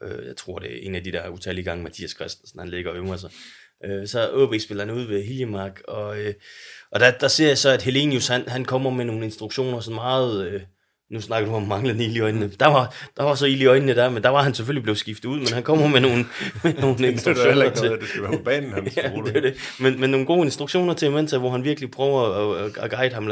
[0.03, 2.91] øh, jeg tror, det er en af de der utallige gange, Mathias Christensen, han ligger
[2.91, 3.29] og øver sig,
[3.85, 6.33] øh, så er OB-spillerne ude ved Hiljemark, og, øh,
[6.91, 9.95] og der, der ser jeg så, at Helenius, han, han kommer med nogle instruktioner, sådan
[9.95, 10.47] meget...
[10.47, 10.61] Øh,
[11.11, 12.51] nu snakker du om manglende ild i øjnene.
[12.59, 14.97] Der var, der var så ild i øjnene der, men der var han selvfølgelig blevet
[14.97, 16.25] skiftet ud, men han kommer med nogle,
[16.63, 17.85] med nogle instruktioner det til.
[17.85, 19.55] Noget, det skal være på banen, han ja, det er det.
[19.79, 22.21] Men, men nogle gode instruktioner til Menta, hvor han virkelig prøver
[22.55, 23.31] at, at guide ham.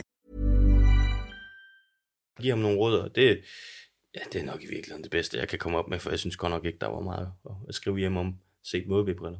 [2.39, 3.41] Giv ham nogle råd, det,
[4.15, 6.19] ja, det er nok i virkeligheden det bedste, jeg kan komme op med, for jeg
[6.19, 7.31] synes godt nok ikke, der var meget
[7.67, 9.39] at skrive hjem om set modbebriller.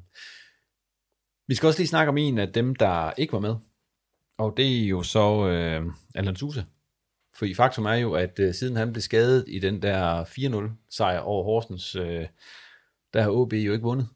[1.47, 3.55] Vi skal også lige snakke om en af dem, der ikke var med.
[4.37, 6.65] Og det er jo så øh, Alan Suse.
[7.33, 10.71] For i faktum er jo, at øh, siden han blev skadet i den der 4-0
[10.89, 12.27] sejr over Horsens, øh,
[13.13, 14.07] der har OB jo ikke vundet.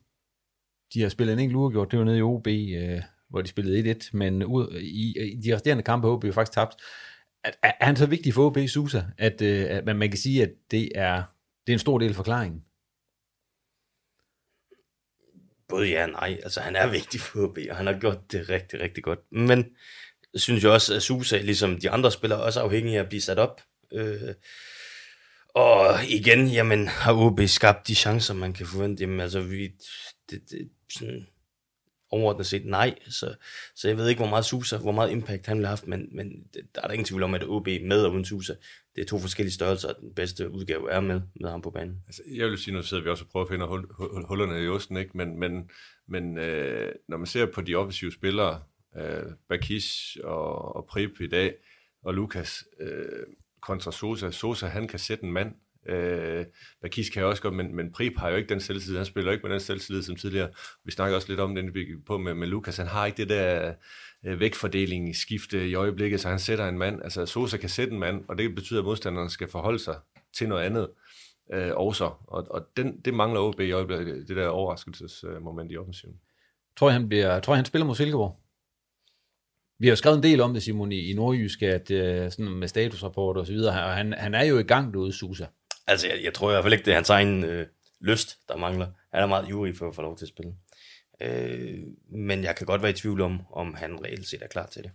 [0.93, 3.91] De har spillet en enkelt uafgjort, det var nede i OB, øh, hvor de spillede
[3.91, 6.75] 1-1, men ud, i, i de resterende kampe har OB jo faktisk tabt.
[7.45, 10.43] Er, er han så vigtig for OB Sousa, at, øh, at man, man kan sige,
[10.43, 11.23] at det er,
[11.67, 12.61] det er en stor del af forklaringen?
[15.69, 16.39] Både ja og nej.
[16.43, 19.19] Altså, han er vigtig for OB, og han har gjort det rigtig, rigtig godt.
[19.31, 19.65] Men
[20.33, 23.09] jeg synes jo også, at Sousa, ligesom de andre spillere, også er afhængig af at
[23.09, 23.61] blive sat op.
[23.93, 24.33] Øh,
[25.49, 29.01] og igen, jamen, har OB skabt de chancer, man kan forvente?
[29.01, 29.67] Jamen, altså, vi,
[30.29, 31.27] det, det, sådan,
[32.15, 32.95] overordnet set nej.
[33.09, 33.35] Så,
[33.75, 36.09] så jeg ved ikke, hvor meget Susa, hvor meget impact han vil have haft, men,
[36.11, 38.53] men der er der ingen tvivl om, at OB med og uden Susa,
[38.95, 42.03] det er to forskellige størrelser, og den bedste udgave er med, med ham på banen.
[42.07, 44.63] Altså, jeg vil sige, nu sidder vi også og prøver at finde hul, hul, hullerne
[44.63, 45.17] i osten, ikke?
[45.17, 45.69] men, men,
[46.07, 48.61] men øh, når man ser på de offensive spillere,
[48.97, 51.55] øh, Bakis og, og Prip i dag,
[52.03, 53.25] og Lukas øh,
[53.61, 55.55] kontra Sosa, Sosa han kan sætte en mand,
[55.89, 56.45] Øh,
[56.81, 58.97] Bakis kan også godt, men, men Prip har jo ikke den selvtillid.
[58.97, 60.49] Han spiller jo ikke med den selvtillid som tidligere.
[60.85, 62.77] Vi snakker også lidt om det, vi på med, med Lukas.
[62.77, 63.73] Han har ikke det der
[64.25, 67.01] øh, vægtfordeling, skifte i øjeblikket, så han sætter en mand.
[67.03, 69.95] Altså Sosa kan sætte en mand, og det betyder, at modstanderen skal forholde sig
[70.33, 70.89] til noget andet
[71.53, 72.03] øh, også.
[72.27, 76.15] Og, og den, det mangler OB i øjeblikket, det der overraskelsesmoment i offensiven.
[76.77, 78.39] Tror jeg, han, bliver, tror jeg, han spiller mod Silkeborg?
[79.79, 82.53] Vi har jo skrevet en del om det, Simon, i, i Nordjysk, at, øh, sådan
[82.53, 85.45] med statusrapporter og så videre, og han, han er jo i gang derude, Susa.
[85.87, 87.67] Altså, jeg, jeg tror i hvert fald ikke, det er hans egen øh,
[88.01, 88.87] lyst, der mangler.
[89.13, 90.53] Han er meget ivrig for at få lov til at spille.
[91.21, 94.65] Øh, men jeg kan godt være i tvivl om, om han reelt set er klar
[94.65, 94.91] til det.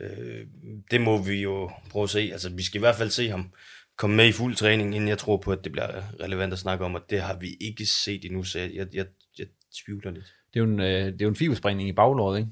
[0.00, 0.46] Øh,
[0.90, 2.28] det må vi jo prøve at se.
[2.32, 3.52] Altså, vi skal i hvert fald se ham
[3.96, 6.84] komme med i fuld træning, inden jeg tror på, at det bliver relevant at snakke
[6.84, 9.06] om, og det har vi ikke set endnu, så jeg, jeg, jeg,
[9.38, 9.46] jeg
[9.84, 10.34] tvivler lidt.
[10.54, 12.50] Det er jo en, øh, det er jo en fibersprængning i baglåret, ikke?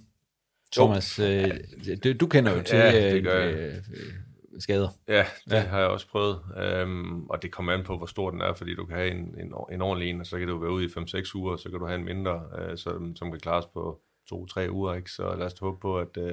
[0.73, 1.51] Thomas, øh,
[2.05, 3.55] du, du kender jo til Ja, det øh, gør jeg.
[3.55, 3.75] øh,
[4.59, 4.89] skader.
[5.09, 5.61] Ja, det Ja.
[5.61, 6.41] har jeg også prøvet.
[6.85, 9.35] Um, og det kommer an på, hvor stor den er, fordi du kan have en,
[9.41, 11.71] en, en ordentlig en, og så kan du være ude i 5-6 uger, og så
[11.71, 14.01] kan du have en mindre, uh, som, som kan klares på
[14.33, 14.95] 2-3 uger.
[14.95, 15.11] Ikke?
[15.11, 16.33] Så lad os håbe på, at, uh,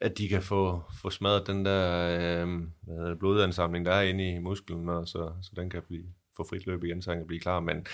[0.00, 2.46] at de kan få, få smadret den der
[2.86, 6.04] det, blodansamling, der er inde i musklen, og så, så den kan blive,
[6.36, 7.60] få frit løb igen, så han kan blive klar.
[7.60, 7.86] Men,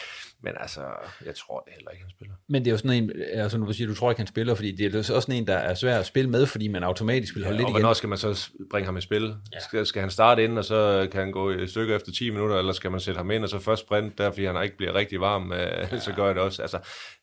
[0.43, 0.81] men altså,
[1.27, 2.35] jeg tror det heller ikke, han spiller.
[2.49, 4.55] Men det er jo sådan en, altså nu vil sige, du tror ikke, han spiller,
[4.55, 7.35] fordi det er også sådan en, der er svær at spille med, fordi man automatisk
[7.35, 7.81] vil holde Ja, lidt og igen.
[7.81, 9.35] hvornår skal man så bringe ham i spil?
[9.53, 9.61] Ja.
[9.61, 12.57] Skal, skal han starte ind, og så kan han gå et stykke efter 10 minutter,
[12.57, 14.95] eller skal man sætte ham ind, og så først sprint, der fordi han ikke bliver
[14.95, 16.01] rigtig varm, ja.
[16.01, 16.63] så gør jeg det også.
[16.63, 16.79] Altså,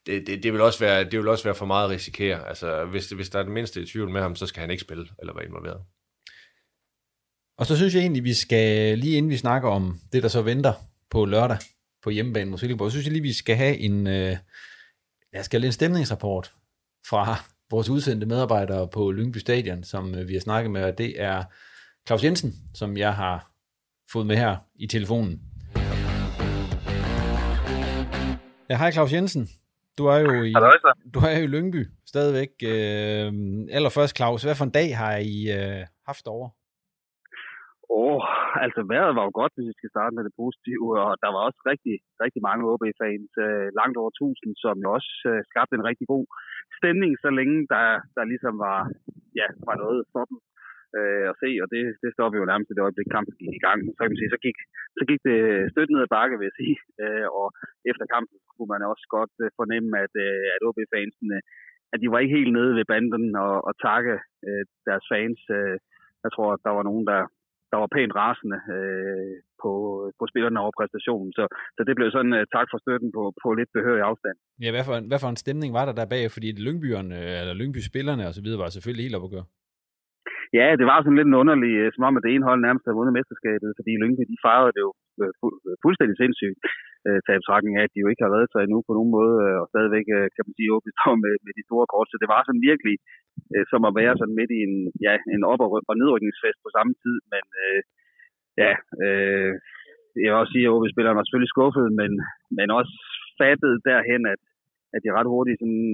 [0.05, 2.47] det, det, det, vil også være, det vil også være for meget at risikere.
[2.47, 4.81] Altså, hvis, hvis der er det mindste i tvivl med ham, så skal han ikke
[4.81, 5.81] spille, eller være involveret.
[7.57, 10.41] Og så synes jeg egentlig, vi skal, lige inden vi snakker om det, der så
[10.41, 10.73] venter
[11.15, 11.57] på lørdag
[12.03, 14.37] på hjemmebane mod Silkeborg, så synes jeg lige, vi skal have en, øh,
[15.33, 16.53] jeg skal have en stemningsrapport
[17.09, 17.35] fra
[17.71, 21.43] vores udsendte medarbejdere på Lyngby Stadion, som øh, vi har snakket med, og det er
[22.07, 23.51] Claus Jensen, som jeg har
[24.11, 25.41] fået med her i telefonen.
[28.69, 29.49] Ja, hej Claus Jensen.
[29.97, 30.53] Du er jo i,
[31.13, 32.49] du er jo i Lyngby stadigvæk.
[32.63, 33.33] Øh,
[33.71, 36.49] allerførst, Claus, hvad for en dag har I øh, haft over?
[37.89, 38.21] Åh, oh,
[38.65, 41.41] altså vejret var jo godt, hvis vi skal starte med det positive, og der var
[41.47, 45.87] også rigtig, rigtig mange OB-fans, øh, langt over 1000, som jo også øh, skabte en
[45.89, 46.25] rigtig god
[46.79, 48.79] stemning, så længe der, der ligesom var,
[49.39, 50.37] ja, var noget for dem
[50.97, 53.53] øh, at se, og det, det står vi jo nærmest i det øjeblik, kampen gik
[53.59, 53.79] i gang.
[53.95, 54.57] Så kan man sige, så gik,
[54.97, 55.39] så gik det
[55.73, 57.47] stødt ned ad bakke, vil jeg sige, øh, og
[57.91, 61.37] efter kampen kunne man også godt øh, fornemme, at, øh, at OB-fansene,
[61.93, 64.15] at de var ikke helt nede ved banden og, og takke
[64.47, 65.41] øh, deres fans.
[65.57, 65.77] Øh,
[66.23, 67.21] jeg tror, at der var nogen, der,
[67.75, 69.71] der var pænt rasende øh, på,
[70.19, 71.31] på spillerne over præstationen.
[71.37, 71.43] Så,
[71.75, 74.37] så det blev sådan uh, tak for støtten på, på lidt behørig afstand.
[74.63, 76.23] Ja, hvad for, en, hvad for en stemning var der der bag?
[76.35, 79.47] Fordi Lyngbyerne, eller Lyngby-spillerne og så videre, var selvfølgelig helt op at gøre.
[80.59, 82.85] Ja, det var sådan lidt en underlig, øh, som om at det ene hold nærmest
[82.85, 86.57] havde vundet mesterskabet, fordi Lyngby, de fejrede det jo øh, Øh, fu- øh, fuldstændig sindssygt,
[87.07, 89.33] øh, taget betragtning af, at de jo ikke har reddet sig endnu på nogen måde,
[89.45, 92.07] øh, og stadigvæk, øh, kan man sige, åbent står med, med de store kort.
[92.11, 92.95] Så det var sådan virkelig
[93.55, 94.75] øh, som at være sådan midt i en,
[95.05, 97.79] ja, en op- og- og nedrykningsfest på samme tid, men øh,
[98.63, 98.73] ja,
[99.05, 99.51] øh,
[100.23, 102.11] jeg vil også sige, at OB-spilleren var selvfølgelig skuffet, men,
[102.57, 102.93] men også
[103.41, 104.41] fattet derhen, at,
[104.95, 105.85] at de ret hurtigt sådan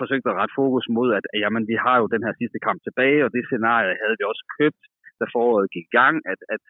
[0.00, 3.20] forsøgte at rette fokus mod, at jamen, vi har jo den her sidste kamp tilbage,
[3.24, 4.82] og det scenarie havde vi også købt,
[5.20, 6.62] da foråret gik i gang, at, at,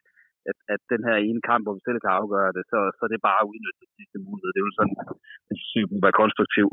[0.51, 3.17] at, at den her ene kamp, hvor vi selv kan afgøre det, så, så det
[3.19, 4.51] er bare at udnytte den sidste mulighed.
[4.55, 4.97] Det er jo sådan,
[5.51, 6.67] at sygen være konstruktiv.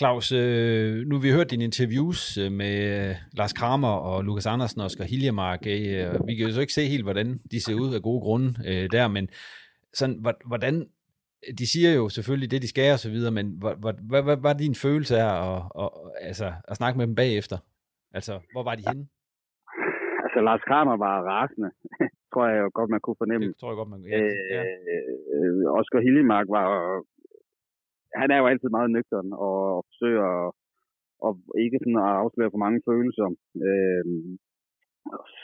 [0.00, 4.46] Claus, øh, nu har vi hørt dine interviews øh, med øh, Lars Kramer og Lukas
[4.54, 5.60] Andersen og Oscar Hiljemark.
[6.28, 8.48] Vi kan jo så ikke se helt, hvordan de ser ud af gode grunde
[8.96, 9.24] der, men
[9.98, 10.74] sådan, hvor- hvordan,
[11.58, 14.36] de siger jo selvfølgelig det, de skal og så videre, men hvad, hvad, hvad, hvad
[14.46, 15.88] var din følelse af at, at,
[16.28, 17.58] altså, at snakke med dem bagefter?
[18.14, 19.04] Altså, hvor var de henne?
[20.24, 21.70] Altså, Lars Kramer var rasende,
[22.32, 23.46] tror jeg godt, man kunne fornemme.
[23.46, 24.20] Det tror jeg godt, man ja,
[24.54, 24.62] ja.
[25.34, 26.68] Øh, Oscar Hillemark var...
[28.20, 30.48] Han er jo altid meget nøgtern og, og forsøger at,
[31.26, 31.32] og
[31.64, 33.28] ikke sådan at afsløre for mange følelser.
[33.66, 34.04] Øh,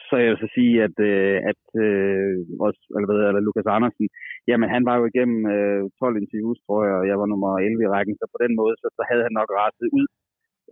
[0.08, 2.32] så jeg vil så sige, at, øh, at øh,
[2.66, 4.06] også, eller, hvad, eller Lukas Andersen,
[4.50, 7.84] jamen han var jo igennem øh, 12 interviews, tror jeg, og jeg var nummer 11
[7.84, 10.06] i rækken, så på den måde, så, så havde han nok rettet ud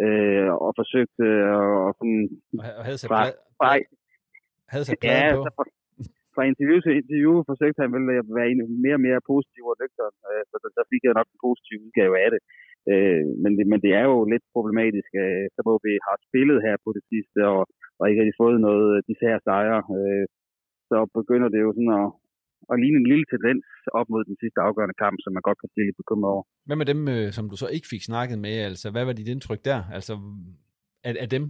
[0.05, 1.45] øh, og forsøgt øh,
[1.89, 2.23] at sådan...
[2.79, 3.21] Og havde sat fra,
[3.59, 3.71] fra,
[4.73, 5.43] Havde sat ja, pladen på?
[5.47, 5.51] så
[6.37, 9.77] fra, interview til interview forsøgte han vel at være en, mere og mere positiv og
[9.81, 12.41] nøgtern, øh, så der, der fik jeg nok en positiv udgave af det.
[12.93, 16.59] Øh, men, det, men det er jo lidt problematisk, øh, så hvor vi har spillet
[16.67, 17.63] her på det sidste, og,
[17.99, 20.25] og ikke rigtig fået noget af disse her sejre, øh,
[20.91, 22.09] så begynder det jo sådan at,
[22.73, 23.65] at ligne en lille tendens
[23.99, 26.45] op mod den sidste afgørende kamp, som man godt kan blive lidt bekymret over.
[26.69, 28.55] Hvad med dem, øh, som du så ikke fik snakket med?
[28.71, 29.81] Altså, hvad var dit indtryk der?
[29.97, 30.13] Altså,
[31.09, 31.45] af, af dem?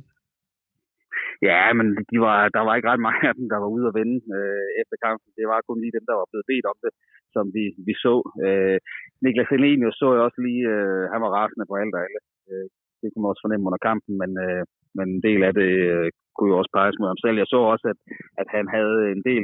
[1.48, 3.96] Ja, men de var, der var ikke ret mange af dem, der var ude at
[4.00, 5.28] vende øh, efter kampen.
[5.38, 6.92] Det var kun lige dem, der var blevet bedt om det,
[7.34, 8.14] som vi, vi så.
[8.46, 8.78] Øh,
[9.24, 12.20] Niklas Elenius så jeg også lige, øh, han var rasende på alt og alle.
[12.50, 12.66] Øh,
[13.00, 14.62] det kunne man også fornemme under kampen, men, øh,
[14.98, 17.36] men en del af det øh, kunne jo også peges mod ham selv.
[17.42, 18.00] Jeg så også, at,
[18.42, 19.42] at han havde en del,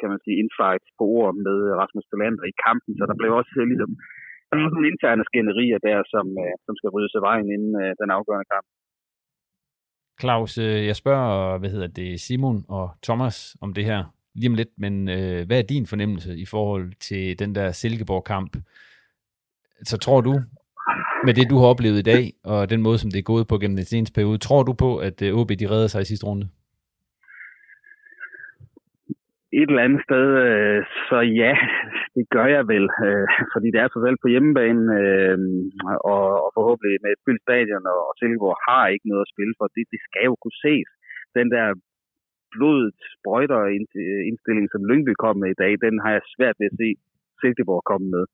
[0.00, 3.54] kan man sige, insights på ord med Rasmus Delander i kampen, så der blev også
[3.60, 3.92] øh, ligesom
[4.48, 7.92] der var nogle interne skænderier der, som, øh, som skal rydde af vejen inden øh,
[8.00, 8.66] den afgørende kamp.
[10.24, 14.04] Claus, øh, jeg spørger, hvad hedder det, Simon og Thomas om det her
[14.34, 18.56] lige om lidt, men øh, hvad er din fornemmelse i forhold til den der Silkeborg-kamp?
[19.82, 20.40] Så tror du,
[21.24, 23.58] med det, du har oplevet i dag, og den måde, som det er gået på
[23.58, 26.26] gennem den seneste periode, tror du på, at øh, OB de redder sig i sidste
[26.26, 26.48] runde?
[29.60, 31.52] Et eller andet sted, øh, så ja,
[32.16, 35.38] det gør jeg vel, øh, fordi det er så selv på hjemmebane, øh,
[36.12, 39.54] og, og forhåbentlig med et fyldt stadion, og, og Silkeborg har ikke noget at spille
[39.58, 39.66] for.
[39.76, 40.88] Det, det skal jo kunne ses.
[41.38, 41.66] Den der
[42.54, 43.60] blodet sprøjter
[44.00, 46.88] øh, indstilling, som Lyngby kom med i dag, den har jeg svært ved at se
[47.40, 48.24] Silkeborg komme med.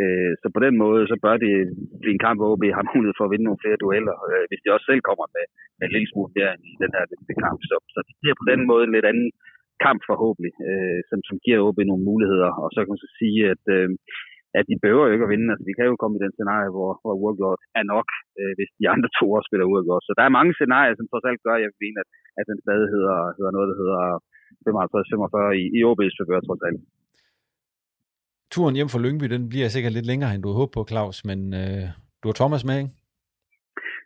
[0.00, 1.54] Øh, så på den måde, så bør det
[2.00, 4.62] blive en kamp, hvor OB har mulighed for at vinde nogle flere dueller, øh, hvis
[4.62, 5.44] de også selv kommer med,
[5.78, 7.04] med en lille smule der i den her
[7.44, 7.58] kamp.
[7.70, 9.30] Så, så det bliver på den måde en lidt anden
[9.86, 12.50] kamp forhåbentlig, øh, som, som giver OB nogle muligheder.
[12.62, 13.88] Og så kan man så sige, at, øh,
[14.58, 15.50] at de behøver jo ikke at vinde.
[15.52, 18.08] Altså, vi kan jo komme i den scenarie, hvor, hvor uafgjort er nok,
[18.38, 20.06] øh, hvis de andre to også spiller uafgjort.
[20.06, 22.58] Så der er mange scenarier, som trods alt gør, at jeg mener, at, at den
[22.64, 24.00] stadig hedder, hedder noget, der hedder
[24.66, 26.80] 55-45 i, i OB's forgør trods alt.
[28.54, 31.38] Turen hjem fra Lyngby, den bliver sikkert lidt længere, end du håber på, Claus, men
[31.60, 31.84] øh,
[32.20, 32.92] du har Thomas med, ikke?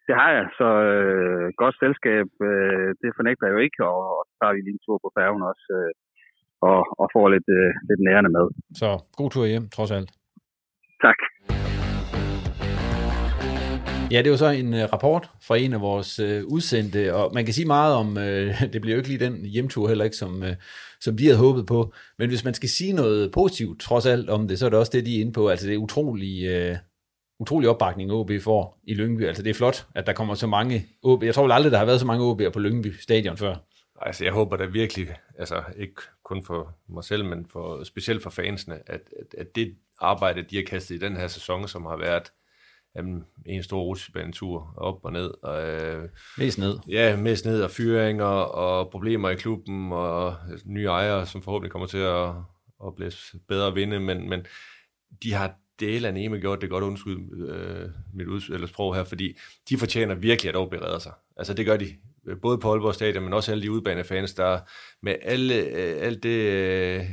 [0.09, 4.23] Det har jeg, så øh, godt selskab, øh, det fornægter jeg jo ikke, og, og
[4.29, 5.93] så tager vi lige en tur på færgen også, øh,
[6.71, 8.47] og, og får lidt, øh, lidt nærende med.
[8.81, 8.89] Så
[9.21, 10.11] god tur hjem, trods alt.
[11.05, 11.19] Tak.
[14.13, 17.31] Ja, det er jo så en uh, rapport fra en af vores uh, udsendte, og
[17.35, 20.17] man kan sige meget om, uh, det bliver jo ikke lige den hjemtur heller ikke,
[20.17, 20.55] som, uh,
[21.01, 24.49] som de havde håbet på, men hvis man skal sige noget positivt trods alt om
[24.49, 26.77] det, så er det også det, de er inde på, altså det er utrolig, uh,
[27.45, 29.27] utrolig opbakning, OB får i Lyngby.
[29.27, 31.23] Altså det er flot, at der kommer så mange OB.
[31.23, 33.55] Jeg tror vel aldrig, der har været så mange OB'er på Lyngby stadion før.
[34.03, 38.31] Altså jeg håber da virkelig, altså ikke kun for mig selv, men for, specielt for
[38.31, 41.97] fansene, at, at, at det arbejde, de har kastet i den her sæson, som har
[41.97, 42.33] været
[42.97, 45.31] jamen, en stor rutsjebanetur op og ned.
[45.43, 46.79] Og, øh, mest ned.
[46.89, 50.35] Ja, mest ned og fyringer og problemer i klubben og
[50.65, 52.29] nye ejere, som forhåbentlig kommer til at,
[52.87, 53.13] at blive
[53.49, 54.47] bedre at vinde, men, men
[55.23, 59.05] de har del af Neme gjort det godt undskyld øh, mit uds- eller sprog her,
[59.05, 61.13] fordi de fortjener virkelig at overberede sig.
[61.37, 61.87] Altså det gør de,
[62.27, 64.61] øh, både på Aalborg Stadion, men også alle de udbanefans, der
[65.03, 67.05] med alle, øh, alt det, øh,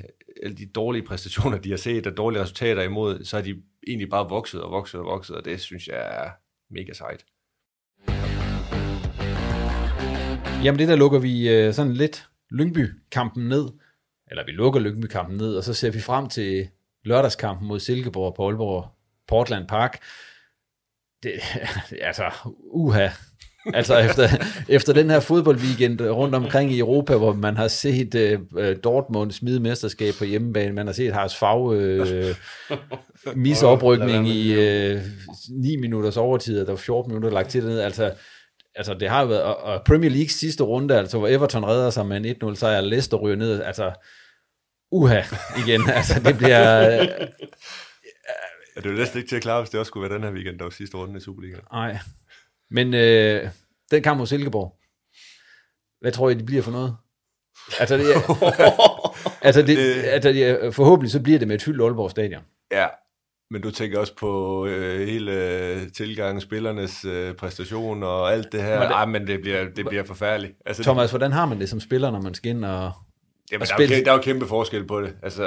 [0.43, 4.09] alle de dårlige præstationer, de har set, og dårlige resultater imod, så har de egentlig
[4.09, 6.29] bare vokset og vokset og vokset, og det synes jeg er
[6.73, 7.25] mega sejt.
[10.63, 13.69] Jamen det der lukker vi øh, sådan lidt Lyngby-kampen ned,
[14.31, 16.69] eller vi lukker Lyngby-kampen ned, og så ser vi frem til
[17.05, 18.87] lørdagskampen mod Silkeborg på Aalborg
[19.27, 19.99] Portland Park.
[21.23, 21.31] Det,
[22.01, 22.23] altså,
[22.71, 23.07] uha.
[23.73, 24.27] altså efter,
[24.77, 29.59] efter den her fodboldweekend rundt omkring i Europa, hvor man har set uh, Dortmund smide
[29.59, 32.35] mesterskab på hjemmebane, man har set Haras Fag uh,
[33.45, 34.53] misse oprykning i
[34.93, 35.01] uh,
[35.49, 37.79] 9 minutters overtid, og der var 14 minutter lagt til det ned.
[37.79, 38.11] Altså,
[38.75, 41.89] altså det har jo været, og, og Premier League sidste runde, altså hvor Everton redder
[41.89, 43.91] sig med en 1-0 sejr, Leicester ryger ned, altså
[44.91, 45.21] uha
[45.65, 45.89] igen.
[45.89, 46.89] altså, det bliver...
[46.89, 47.07] Øh,
[48.75, 50.23] ja, det er jo næsten ikke til at klare, hvis det også skulle være den
[50.23, 51.63] her weekend, der var sidste runde i Superligaen.
[51.73, 51.97] Nej.
[52.71, 53.49] Men øh,
[53.91, 54.77] den kamp mod Silkeborg,
[56.01, 56.95] hvad tror I, det bliver for noget?
[57.79, 58.05] Altså, det,
[59.47, 62.43] altså, det, altså det, forhåbentlig så bliver det med et fyldt Aalborg stadion.
[62.71, 62.87] Ja,
[63.51, 68.61] men du tænker også på øh, hele øh, tilgangen, spillernes øh, præstation og alt det
[68.61, 68.79] her.
[68.79, 70.53] Det, Ej, men det bliver, det bliver forfærdeligt.
[70.65, 72.91] Altså, Thomas, hvordan har man det som spiller, når man skal ind og,
[73.51, 75.13] Jamen, der, er jo, der er jo kæmpe forskel på det.
[75.23, 75.43] Altså,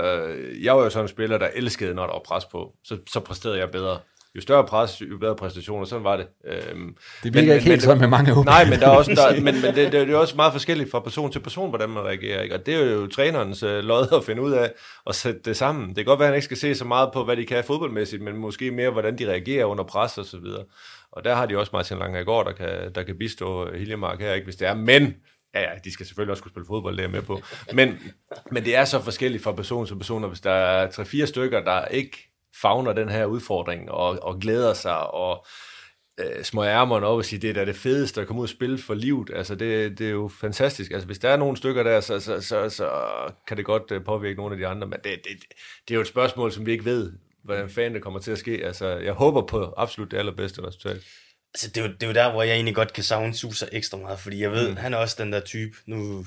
[0.63, 2.73] jeg var jo sådan en spiller, der elskede, når der var pres på.
[2.85, 3.99] Så, så præsterede jeg bedre.
[4.37, 5.85] Jo større pres, jo bedre præstationer.
[5.85, 6.27] Sådan var det.
[6.45, 8.45] Øhm, det bliver ikke helt sådan med mange OB.
[8.45, 10.91] Nej, men, der er også, der, men, men det, det, det, er også meget forskelligt
[10.91, 12.43] fra person til person, hvordan man reagerer.
[12.43, 12.55] Ikke?
[12.55, 14.73] Og det er jo trænerens øh, lod at finde ud af
[15.05, 15.89] og sætte det sammen.
[15.89, 17.65] Det kan godt være, at han ikke skal se så meget på, hvad de kan
[17.65, 20.65] fodboldmæssigt, men måske mere, hvordan de reagerer under pres og så videre.
[21.13, 24.21] Og der har de også Martin Lange i går, der kan, der kan bistå Hiljemark
[24.21, 24.75] her, ikke, hvis det er.
[24.75, 25.15] Men
[25.55, 27.43] Ja, ja, de skal selvfølgelig også kunne spille fodbold, det er med på.
[27.73, 27.99] Men,
[28.51, 31.85] men det er så forskelligt fra person til person, hvis der er tre-fire stykker, der
[31.85, 32.31] ikke
[32.61, 35.47] fagner den her udfordring og, og glæder sig og
[36.21, 38.49] øh, små ærmerne op og siger, det er da det fedeste at komme ud og
[38.49, 39.31] spille for livet.
[39.35, 40.91] Altså, det, det er jo fantastisk.
[40.91, 42.91] Altså, hvis der er nogle stykker der, så, så, så, så
[43.49, 45.45] kan det godt øh, påvirke nogle af de andre, men det, det,
[45.89, 47.13] det er jo et spørgsmål, som vi ikke ved,
[47.45, 48.65] hvordan fanden det kommer til at ske.
[48.65, 51.03] Altså, jeg håber på absolut det allerbedste resultat.
[51.55, 53.67] Altså, det er, jo, det er jo der, hvor jeg egentlig godt kan savne Susa
[53.73, 54.77] ekstra meget, fordi jeg ved, mm.
[54.77, 56.27] han er også den der type, nu,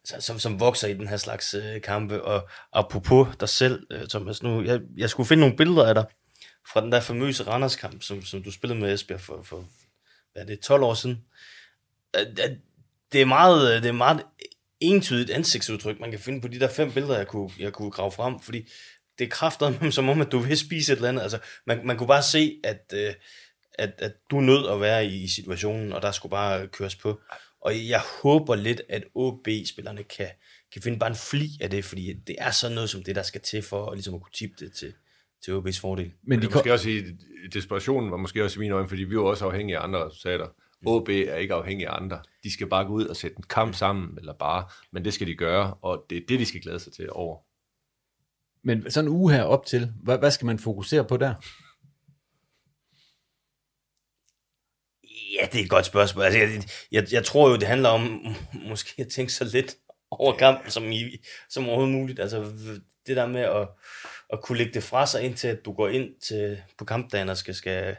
[0.00, 4.08] altså, som, som vokser i den her slags øh, kampe, og apropos dig selv, øh,
[4.08, 6.04] Thomas, nu, jeg, jeg skulle finde nogle billeder af dig,
[6.72, 9.64] fra den der famøse Randers-kamp, som, som du spillede med Esbjerg for, for
[10.32, 11.24] hvad er det, 12 år siden.
[12.16, 12.26] Øh,
[13.12, 14.22] det er meget, det er meget
[14.80, 18.12] entydigt ansigtsudtryk, man kan finde på de der fem billeder, jeg kunne, jeg kunne grave
[18.12, 18.68] frem, fordi
[19.18, 21.22] det er kraftet som om, at du vil spise et eller andet.
[21.22, 23.14] Altså, man, man kunne bare se, at, øh,
[23.78, 27.20] at, at du er nødt at være i situationen, og der skulle bare køres på.
[27.60, 30.28] Og jeg håber lidt, at OB-spillerne kan,
[30.72, 33.22] kan finde bare en fli af det, fordi det er sådan noget som det, der
[33.22, 34.92] skal til for at, ligesom at kunne tippe det til,
[35.44, 36.12] til OB's fordel.
[36.22, 37.02] Men de måske også i
[37.52, 40.46] desperationen var måske også i mine øjne, fordi vi var også afhængige af andre resultater.
[40.86, 42.20] OB er ikke afhængige af andre.
[42.42, 45.26] De skal bare gå ud og sætte en kamp sammen, eller bare, men det skal
[45.26, 47.38] de gøre, og det er det, de skal glæde sig til over.
[48.62, 51.34] Men sådan en uge her op til, hvad, hvad skal man fokusere på der?
[55.40, 56.24] Ja, det er et godt spørgsmål.
[56.24, 56.62] Altså, jeg,
[56.92, 58.26] jeg, jeg tror jo, det handler om
[58.70, 59.76] måske at tænke så lidt
[60.10, 61.16] over kampen som, i,
[61.50, 62.20] som overhovedet muligt.
[62.20, 62.44] Altså
[63.06, 63.68] det der med at,
[64.32, 67.36] at kunne lægge det fra sig, indtil at du går ind til, på kampdagen og
[67.36, 67.96] skal, skal,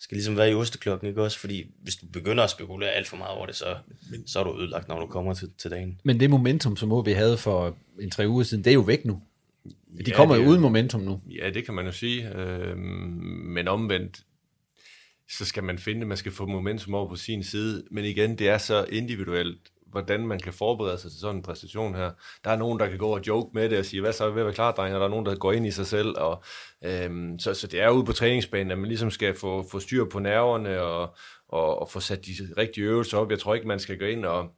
[0.00, 1.38] skal ligesom være i osteklokken, ikke også?
[1.38, 3.76] Fordi hvis du begynder at spekulere alt for meget over det, så,
[4.26, 6.00] så er du ødelagt, når du kommer til, til dagen.
[6.04, 9.04] Men det momentum, som OB havde for en tre uger siden, det er jo væk
[9.04, 9.22] nu.
[9.64, 11.20] De ja, kommer jo uden momentum nu.
[11.26, 12.34] Ja, det kan man jo sige.
[12.34, 14.20] Øh, men omvendt,
[15.30, 17.84] så skal man finde, man skal få momentum over på sin side.
[17.90, 19.58] Men igen, det er så individuelt,
[19.90, 22.10] hvordan man kan forberede sig til sådan en præstation her.
[22.44, 24.30] Der er nogen, der kan gå og joke med det og sige, hvad så er
[24.30, 24.96] ved at være klar, drenge?
[24.96, 26.14] Og der er nogen, der går ind i sig selv.
[26.18, 26.42] Og,
[26.84, 30.04] øhm, så, så det er ude på træningsbanen, at man ligesom skal få, få styr
[30.04, 31.14] på nerverne og,
[31.48, 33.30] og, og få sat de rigtige øvelser op.
[33.30, 34.50] Jeg tror ikke, man skal gå ind og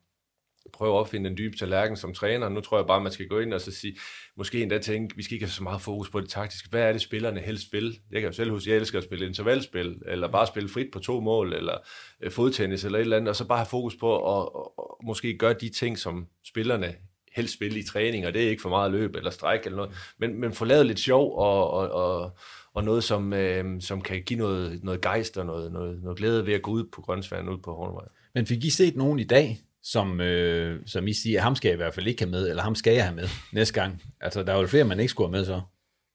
[0.72, 2.48] prøve at opfinde den dybe tallerken som træner.
[2.48, 3.96] Nu tror jeg bare, man skal gå ind og så sige,
[4.36, 6.68] måske endda tænke, vi skal ikke have så meget fokus på det taktiske.
[6.70, 7.98] Hvad er det, spillerne helst vil?
[8.10, 10.98] Jeg kan jo selv huske, jeg elsker at spille intervalspil, eller bare spille frit på
[10.98, 11.78] to mål, eller
[12.22, 14.48] øh, fodtennis, eller et eller andet, og så bare have fokus på at,
[14.78, 16.94] at, måske gøre de ting, som spillerne
[17.32, 19.92] helst vil i træning, og det er ikke for meget løb eller stræk eller noget,
[20.18, 22.36] men, men få lavet lidt sjov og, og, og,
[22.74, 26.46] og noget, som, øh, som kan give noget, noget gejst og noget, noget, noget glæde
[26.46, 28.04] ved at gå ud på grøntsværen ud på Hornevej.
[28.34, 31.74] Men fik I set nogen i dag, som, øh, som I siger, ham skal jeg
[31.74, 34.02] i hvert fald ikke have med, eller ham skal jeg have med næste gang.
[34.20, 35.60] Altså, der er jo flere, man ikke skulle have med så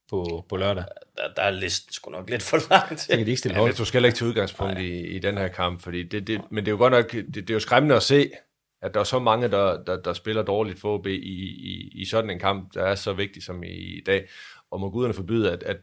[0.10, 0.84] på, på lørdag.
[1.18, 3.02] Der, der er listen sgu nok lidt for langt.
[3.02, 3.72] Så kan de ikke stille hold.
[3.72, 6.66] Ja, du skal ikke til udgangspunkt i, i den her kamp, fordi det, det, men
[6.66, 8.32] det er jo godt nok, det, det er jo skræmmende at se,
[8.82, 12.06] at der er så mange, der, der, der spiller dårligt for OB i, i, i
[12.06, 14.28] sådan en kamp, der er så vigtig som i, i dag.
[14.72, 15.78] Og må guderne forbyde, at, at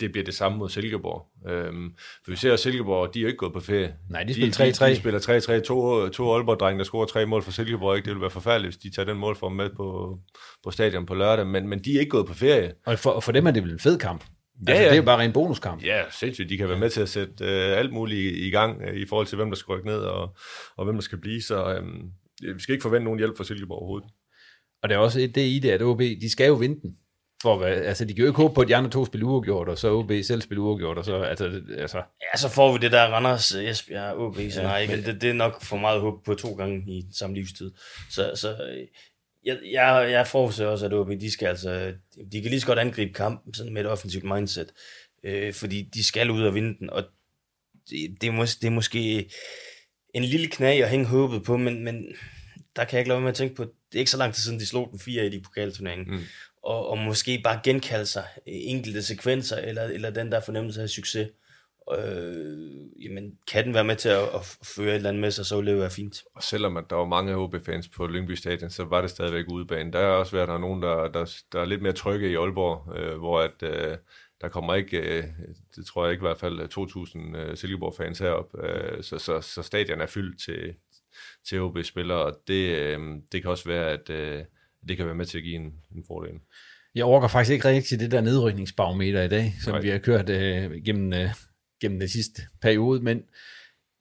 [0.00, 1.50] det bliver det samme mod Silkeborg.
[1.50, 1.90] Øhm,
[2.24, 3.94] for vi ser, at Silkeborg, de er ikke gået på ferie.
[4.10, 4.84] Nej, de spiller 3-3.
[4.84, 5.20] De, de spiller
[5.58, 5.60] 3-3.
[5.60, 7.96] To, to Aalborg-drenge, der scorer tre mål for Silkeborg.
[7.96, 8.06] Ikke?
[8.06, 10.18] Det vil være forfærdeligt, hvis de tager den målform med på,
[10.64, 11.46] på stadion på lørdag.
[11.46, 12.72] Men, men de er ikke gået på ferie.
[12.86, 14.24] Og for, og for dem er det vel en fed kamp.
[14.66, 14.88] Ja, altså, ja.
[14.88, 15.84] Det er jo bare en bonuskamp.
[15.84, 16.50] Ja, sindssygt.
[16.50, 19.06] De kan være med til at sætte øh, alt muligt i, i gang øh, i
[19.06, 20.36] forhold til, hvem der skal rykke ned og,
[20.76, 21.42] og hvem der skal blive.
[21.42, 21.82] Så øh,
[22.56, 24.10] vi skal ikke forvente nogen hjælp fra Silkeborg overhovedet.
[24.82, 26.96] Og det er også det i det, at OB, de skal jo vinde den.
[27.42, 29.68] For hvad, altså, de kan jo ikke håbe på, at de andre to spiller uafgjort,
[29.68, 31.96] og så OB selv spiller uafgjort, og så, altså, altså...
[31.96, 35.04] Ja, så får vi det der Randers, Esbjerg, OB, så nej, men...
[35.04, 37.70] det, det, er nok for meget håb på to gange i samme livstid.
[38.10, 38.56] Så, så
[39.44, 41.92] jeg, jeg, jeg forudser også, at OB, de skal altså,
[42.32, 44.72] de kan lige så godt angribe kampen sådan med et offensivt mindset,
[45.24, 47.04] øh, fordi de skal ud og vinde den, og
[47.90, 49.30] det, det, er, mås, det er måske
[50.14, 52.04] en lille knæ at hænge håbet på, men, men
[52.76, 54.42] der kan jeg ikke lade med at tænke på, det er ikke så lang tid
[54.42, 56.16] siden, de slog den 4 i de pokalturneringen.
[56.16, 56.22] Mm
[56.62, 61.28] og, og måske bare genkalde sig enkelte sekvenser, eller, eller den der fornemmelse af succes,
[61.98, 65.46] øh, jamen, kan den være med til at, at føre et eller andet med sig,
[65.46, 66.22] så vil det være fint.
[66.34, 69.92] Og selvom at der var mange OB-fans på Lyngby Stadion, så var det stadigvæk udebane.
[69.92, 72.96] Der er også været der nogen, der, der, der er lidt mere trygge i Aalborg,
[72.96, 73.96] øh, hvor at, øh,
[74.40, 75.24] der kommer ikke, øh,
[75.76, 79.40] det tror jeg ikke i hvert fald, øh, 2.000 øh, Silkeborg-fans herop, øh, så, så,
[79.40, 80.74] så stadion er fyldt til,
[81.48, 83.00] til OB-spillere, og det, øh,
[83.32, 84.44] det kan også være, at øh,
[84.88, 86.34] det kan være med til at give en, en fordel.
[86.94, 89.80] Jeg overgår faktisk ikke rigtig det der nedrykningsbarometer i dag, som Nej.
[89.80, 91.30] vi har kørt øh, gennem, øh,
[91.80, 93.22] gennem den sidste periode, men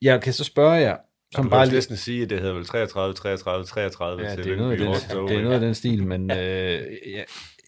[0.01, 0.97] jeg kan så spørge jer,
[1.35, 4.43] som du bare kan næsten sige, at det hedder vel 33, 33, 33 ja, til
[4.43, 7.25] det er, noget af den, det er noget af den stil, men øh, jeg,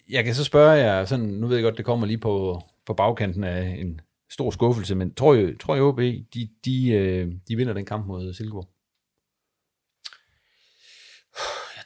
[0.09, 2.93] jeg kan så spørge jer, sådan, nu ved jeg godt, det kommer lige på, på
[2.93, 4.01] bagkanten af en
[4.31, 5.99] stor skuffelse, men tror jeg, tror jeg OB,
[6.33, 8.69] de, de, øh, de vinder den kamp mod Silkeborg?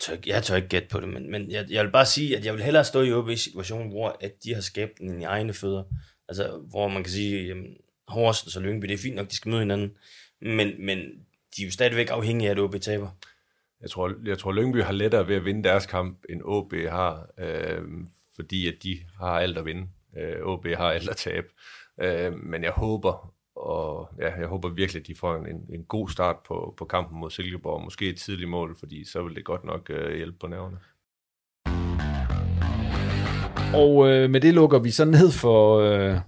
[0.04, 2.45] Tør, jeg tør ikke gætte på det, men, men jeg, jeg vil bare sige, at
[2.45, 5.54] jeg vil hellere stå i OB situation, hvor at de har skabt en i egne
[5.54, 5.84] fødder.
[6.28, 7.78] Altså, hvor man kan sige, jamen,
[8.08, 9.91] Horsens og Lyngby, det er fint nok, de skal møde hinanden,
[10.41, 10.99] men, men
[11.58, 13.10] de er jo stadigvæk afhængige af, at OB taber.
[13.82, 17.30] Jeg tror, jeg tror Lyngby har lettere ved at vinde deres kamp, end OB har,
[17.39, 17.82] øh,
[18.36, 19.88] fordi at de har alt at vinde.
[20.18, 21.47] Øh, OB har alt at tabe.
[22.01, 23.32] Øh, men jeg håber,
[23.64, 27.20] og ja, jeg håber virkelig, at de får en, en god start på, på kampen
[27.20, 30.47] mod Silkeborg, måske et tidligt mål, fordi så vil det godt nok øh, hjælpe på
[30.47, 30.78] nerverne.
[33.76, 36.20] Og øh, med det lukker vi så ned for, øh,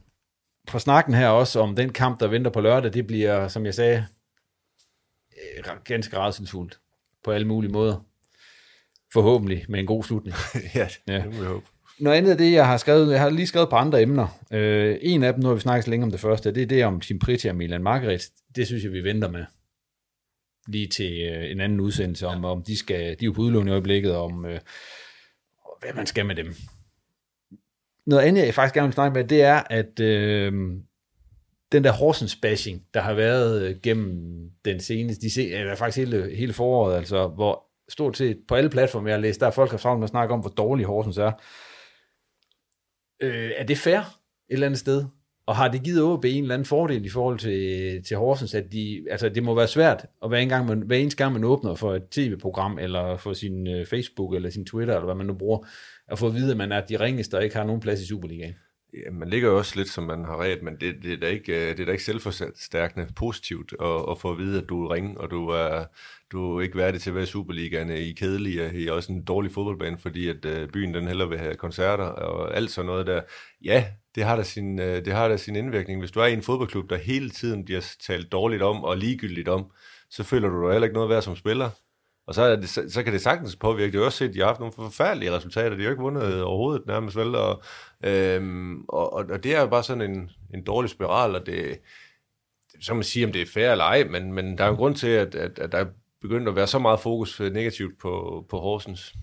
[0.70, 2.94] for snakken her også om den kamp, der venter på lørdag.
[2.94, 4.06] Det bliver, som jeg sagde,
[5.58, 6.80] øh, ganske rædselsfuldt
[7.24, 8.06] på alle mulige måder.
[9.14, 10.36] Forhåbentlig med en god slutning.
[10.76, 11.66] ja, ja, det må vi håbe.
[12.00, 14.28] Noget andet af det, jeg har skrevet, jeg har lige skrevet på andre emner.
[14.52, 16.86] Øh, en af dem, nu har vi snakket længe om det første, det er det
[16.86, 18.30] om Tim Pritchard og Milan Margaret.
[18.56, 19.46] Det synes jeg, vi venter med
[20.68, 23.68] lige til øh, en anden udsendelse om, om de skal, de er jo på udlån
[23.68, 24.60] i øjeblikket, om øh,
[25.80, 26.56] hvad man skal med dem.
[28.06, 30.54] noget andet, jeg faktisk gerne vil snakke med, det er, at øh,
[31.72, 34.36] den der Horsens bashing, der har været øh, gennem
[34.66, 38.70] den seneste, de se, eller faktisk hele, hele foråret, altså, hvor stort set på alle
[38.70, 40.86] platforme, jeg har læst, der er folk har sammen med at snakke om, hvor dårlig
[40.86, 41.32] Horsens er.
[43.22, 44.06] Øh, er det fair et
[44.50, 45.06] eller andet sted?
[45.48, 48.72] Og har det givet OB en eller anden fordel i forhold til, til Horsens, at
[48.72, 51.44] de, altså det må være svært, at hver, en gang man, hver eneste gang man
[51.44, 55.26] åbner for et tv-program, eller for sin øh, Facebook, eller sin Twitter, eller hvad man
[55.26, 55.68] nu bruger,
[56.08, 58.08] at få at vide, at man er de ringeste, der ikke har nogen plads i
[58.08, 58.54] Superligaen.
[59.04, 61.28] Ja, man ligger jo også lidt, som man har ret, men det, det, er da
[61.28, 64.86] ikke, øh, det er da ikke selvforstærkende positivt at, at få at vide, at du
[64.86, 65.86] er ringe, og du er,
[66.32, 69.24] du er ikke værdig til at være i Superligaen øh, i kedelige, i også en
[69.24, 73.08] dårlig fodboldbane, fordi at øh, byen den heller vil have koncerter og alt sådan noget
[73.08, 73.22] der.
[73.64, 73.86] Ja,
[74.16, 76.00] det har da sin, det har da sin indvirkning.
[76.00, 79.48] Hvis du er i en fodboldklub, der hele tiden bliver talt dårligt om og ligegyldigt
[79.48, 79.72] om,
[80.10, 81.70] så føler du dig heller ikke noget værd som spiller.
[82.28, 83.92] Og så, er det, så, så kan det sagtens påvirke.
[83.92, 85.70] Det er også set, at de har haft nogle forfærdelige resultater.
[85.70, 87.36] De har jo ikke vundet overhovedet nærmest vel.
[87.36, 87.64] Og,
[88.06, 91.80] øhm, og, og, og det er jo bare sådan en, en dårlig spiral, og det,
[92.82, 94.78] så man sige, om det er fair eller ej, men, men der er jo en
[94.78, 95.86] grund til, at, at, at der er
[96.22, 99.14] begyndt at være så meget fokus negativt på, på Horsens.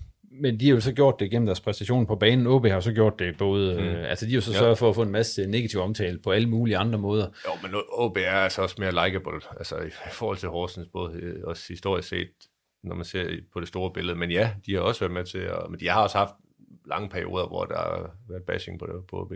[0.41, 2.47] Men de har jo så gjort det gennem deres præstation på banen.
[2.47, 3.73] OB har så gjort det både...
[3.73, 3.79] Mm.
[3.79, 4.57] Øh, altså, de har jo så ja.
[4.57, 7.27] sørget for at få en masse negativ omtale på alle mulige andre måder.
[7.47, 11.35] Jo, men OB er altså også mere likeable, altså i forhold til Horsens, både øh,
[11.43, 12.29] også historisk set,
[12.83, 14.17] når man ser på det store billede.
[14.17, 15.59] Men ja, de har også været med til at...
[15.69, 16.33] Men de har også haft
[16.85, 19.33] lange perioder, hvor der har været bashing på, det, på OB.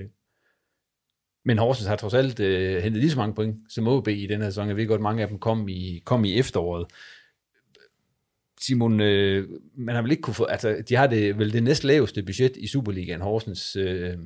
[1.45, 4.41] Men Horsens har trods alt øh, hentet lige så mange point som OB i den
[4.41, 4.67] her sæson.
[4.67, 6.87] Jeg ved godt, mange af dem kom i, kom i efteråret.
[8.61, 11.83] Simon, øh, man har vel ikke kunne få, altså de har det vel det næst
[11.83, 13.75] laveste budget i Superligaen, Horsens.
[13.75, 14.17] Øh.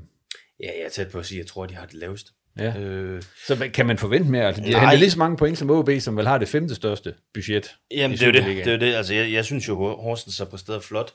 [0.60, 2.32] Ja, jeg er tæt på at sige, at jeg tror, de har det laveste.
[2.60, 2.80] Ja.
[2.80, 4.48] Øh, så kan man forvente mere?
[4.48, 6.76] Altså, de har hentet lige så mange point som OB, som vel har det femte
[6.76, 8.94] største budget Jamen, det er, det, det er jo det.
[8.94, 11.14] Altså, jeg, jeg synes jo, Horsens er på stedet flot.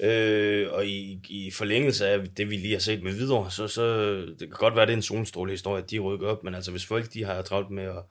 [0.00, 4.16] Øh, og i, i forlængelse af det, vi lige har set med videre, så, så
[4.16, 6.54] det kan godt være, at det er en solstråle historie, at de rykker op, men
[6.54, 8.02] altså hvis folk de har travlt med at,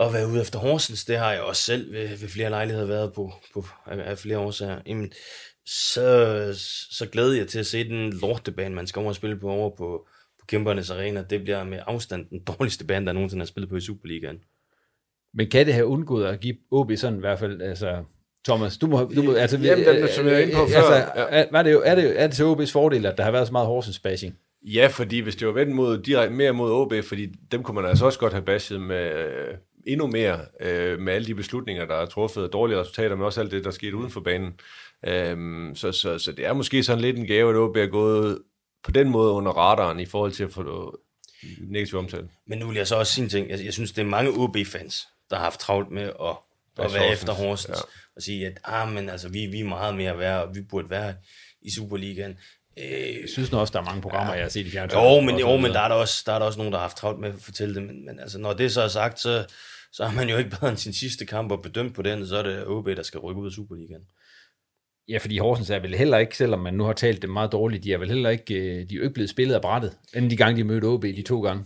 [0.00, 3.12] at være ude efter Horsens, det har jeg også selv ved, ved flere lejligheder været
[3.12, 5.12] på, på af, af flere årsager, jamen,
[5.66, 6.50] så,
[6.90, 9.70] så glæder jeg til at se den lortebane, man skal over og spille på over
[9.70, 10.08] på,
[10.40, 11.22] på Kæmpernes Arena.
[11.22, 14.38] Det bliver med afstand den dårligste bane, der nogensinde har spillet på i Superligaen.
[15.34, 18.04] Men kan det have undgået at give OB sådan i hvert fald, altså
[18.46, 20.76] Thomas, du må, du må altså, Jamen, den, som jeg er inde på før.
[20.76, 21.44] Altså, ja.
[21.52, 23.52] er, det jo, er, det, er det til OB's fordel, at der har været så
[23.52, 24.38] meget Horsens bashing?
[24.62, 27.84] Ja, fordi hvis det var vendt mod, direkte mere mod OB, fordi dem kunne man
[27.84, 29.54] altså også godt have bashet med øh,
[29.86, 33.50] endnu mere, øh, med alle de beslutninger, der er truffet, dårlige resultater, men også alt
[33.50, 34.52] det, der skete uden for banen.
[35.06, 35.36] Øh,
[35.76, 38.38] så, så, så det er måske sådan lidt en gave, at OB er gået
[38.84, 40.98] på den måde under radaren i forhold til at få
[41.60, 42.28] negativ omtale.
[42.46, 43.50] Men nu vil jeg så også sige en ting.
[43.50, 46.36] Jeg, jeg synes, det er mange OB-fans, der har haft travlt med at,
[46.78, 47.78] at være efter Horsens.
[47.78, 47.82] Ja.
[48.16, 50.90] Og sige, at ah, men, altså, vi, vi er meget mere værd, og vi burde
[50.90, 51.14] være
[51.62, 52.38] i Superligaen.
[52.78, 54.38] Øh, jeg synes nu også, der er mange programmer, ja.
[54.38, 55.02] jeg har set i fjernsynet.
[55.02, 56.84] Jo, men, jo, men der er der, også, der er der også nogen, der har
[56.84, 57.82] haft travlt med at fortælle det.
[57.82, 59.46] Men, men altså, når det så er sagt, så,
[59.92, 62.36] så har man jo ikke bedre end sin sidste kamp og bedømt på den, så
[62.36, 64.02] er det OB, der skal rykke ud af Superligaen.
[65.08, 67.84] Ja, fordi Horsens er vel heller ikke, selvom man nu har talt det meget dårligt,
[67.84, 70.30] de er vel heller ikke, øh, de er jo ikke blevet spillet af brættet, end
[70.30, 71.64] de gange, de mødte OB de to gange.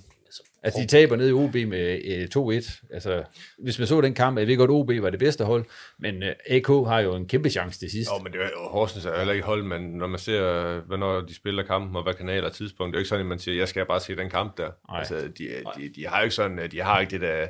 [0.62, 2.84] Altså, de taber ned i OB med øh, 2-1.
[2.94, 3.22] Altså,
[3.58, 5.64] hvis man så den kamp, jeg ved godt, OB var det bedste hold,
[5.98, 8.10] men øh, AK har jo en kæmpe chance til sidst.
[8.10, 11.34] Jo, men det er, Horsens er heller ikke hold, men når man ser, hvornår de
[11.34, 13.56] spiller kampen, og hvad kanal og tidspunkt, det er jo ikke sådan, at man siger,
[13.56, 14.70] jeg skal bare se den kamp der.
[14.88, 14.98] Nej.
[14.98, 17.46] Altså, de, de, de, har jo ikke sådan, de har ikke det der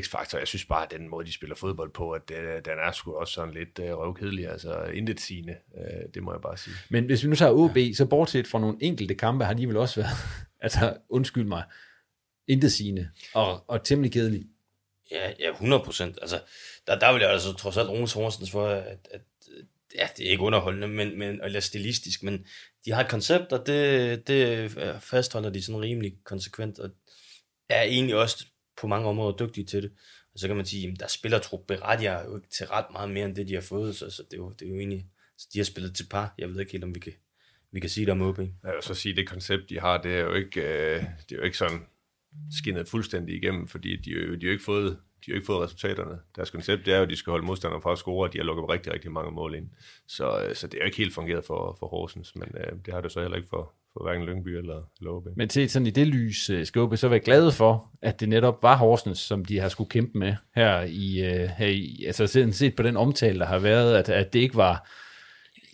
[0.00, 0.38] x-faktor.
[0.38, 3.14] Jeg synes bare, at den måde, de spiller fodbold på, at det, den er sgu
[3.14, 6.76] også sådan lidt uh, røvkedelig, altså intet sigende, uh, det må jeg bare sige.
[6.90, 7.92] Men hvis vi nu tager OB, ja.
[7.92, 10.16] så bortset fra nogle enkelte kampe, har de vel også været,
[10.60, 11.62] altså undskyld mig,
[12.48, 14.46] intet sigende og, og temmelig kedelig.
[15.10, 16.18] Ja, ja 100 procent.
[16.20, 16.40] Altså,
[16.86, 19.20] der, der vil jeg altså trods alt Rune Horsens for, at, at
[19.94, 22.46] ja, det er ikke underholdende, men, men, eller stilistisk, men
[22.84, 24.70] de har et koncept, og det, det
[25.00, 26.90] fastholder de sådan rimelig konsekvent, og
[27.68, 28.46] er egentlig også
[28.80, 29.92] på mange områder dygtige til det.
[30.34, 33.10] Og så kan man sige, at der spiller trup berettiger jo ikke til ret meget
[33.10, 35.06] mere, end det de har fået, så, så det, er jo, det er jo egentlig,
[35.38, 36.34] så de har spillet til par.
[36.38, 37.12] Jeg ved ikke helt, om vi kan,
[37.72, 38.38] vi kan sige det om OB.
[38.38, 41.36] Jeg vil så sige, det koncept, de har, det er jo ikke, øh, det er
[41.36, 41.86] jo ikke sådan
[42.50, 45.64] skinnet fuldstændig igennem, fordi de, de, de har jo ikke fået de har ikke fået
[45.64, 46.18] resultaterne.
[46.36, 48.38] Deres koncept det er jo, at de skal holde modstanderne fra at score, og de
[48.38, 49.68] har lukket rigtig, rigtig mange mål ind.
[50.06, 52.94] Så, øh, så det er jo ikke helt fungeret for, for Horsens, men øh, det
[52.94, 55.26] har det så heller ikke for, for hverken Lyngby eller, eller OB.
[55.36, 58.28] Men til sådan i det lys, øh, skal OB så være glade for, at det
[58.28, 62.26] netop var Horsens, som de har skulle kæmpe med her i, øh, her i altså
[62.26, 64.88] set, set på den omtale, der har været, at, at det ikke var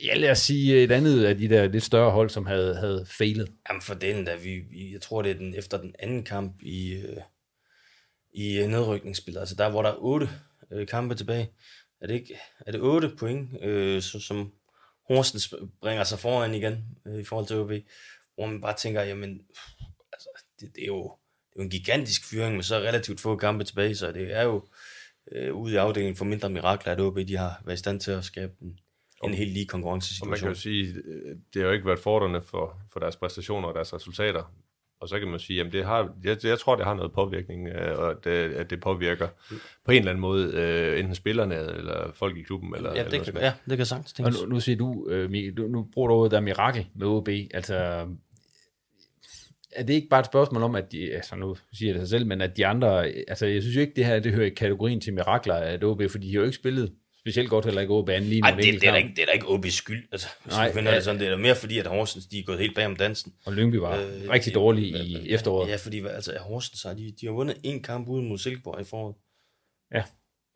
[0.04, 2.76] ja, lad os sige øh, et andet af de der lidt større hold, som havde,
[2.76, 3.52] havde fejlet.
[3.68, 6.92] Jamen for den der, vi, jeg tror det er den, efter den anden kamp i,
[6.92, 7.16] øh,
[8.32, 10.28] i øh, nedrykningsspillet, altså der hvor der er otte
[10.72, 11.50] øh, kampe tilbage,
[12.00, 14.52] er det ikke, er det otte point, øh, så, som
[15.08, 17.72] Horsens bringer sig foran igen øh, i forhold til OB,
[18.34, 19.40] hvor man bare tænker, jamen,
[20.12, 20.28] altså,
[20.60, 21.02] det, det, er jo,
[21.50, 24.42] det er jo en gigantisk fyring med så relativt få kampe tilbage, så det er
[24.42, 24.68] jo
[25.32, 28.10] øh, ude i afdelingen for mindre mirakler, at OB de har været i stand til
[28.10, 28.78] at skabe en,
[29.28, 30.28] en helt lige konkurrencesituation.
[30.28, 30.94] Og man kan jo sige,
[31.54, 34.52] det har jo ikke været fordrende for, for deres præstationer og deres resultater.
[35.00, 37.68] Og så kan man sige, at det har, jeg, jeg tror, det har noget påvirkning,
[37.68, 39.28] øh, og at, øh, at det påvirker
[39.84, 42.74] på en eller anden måde øh, enten spillerne eller folk i klubben.
[42.74, 44.42] Eller, Ja, det eller kan- ja, det kan sagtens Og tænkes.
[44.42, 47.06] nu, nu siger du, øh, Mikkel, du, nu bruger du ordet, der er mirakel med
[47.06, 47.28] OB.
[47.54, 48.06] Altså,
[49.72, 52.18] er det ikke bare et spørgsmål om, at de, altså nu siger jeg det sig
[52.18, 54.50] selv, men at de andre, altså jeg synes jo ikke, det her, det hører i
[54.50, 56.92] kategorien til mirakler af OB, for de har jo ikke spillet
[57.24, 59.26] specielt godt heller ikke OB anden lige Ej, det, det, er da ikke, det er
[59.26, 60.08] da ikke OB's skyld.
[60.12, 60.96] Altså, hvis Nej, finder ja.
[60.96, 63.34] det sådan, det er mere fordi, at Horsens de er gået helt bag om dansen.
[63.44, 63.96] Og Lyngby var
[64.30, 65.68] rigtig dårlige i efteråret.
[65.68, 68.84] Ja, fordi altså, Horsens har, de, de har vundet en kamp uden mod Silkeborg i
[68.84, 69.16] foråret.
[69.94, 70.04] Ja.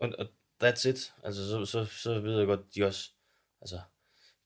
[0.01, 0.27] Og, og
[0.64, 1.12] that's it.
[1.25, 3.11] Altså, så, så, så ved jeg godt, de også
[3.61, 3.79] altså,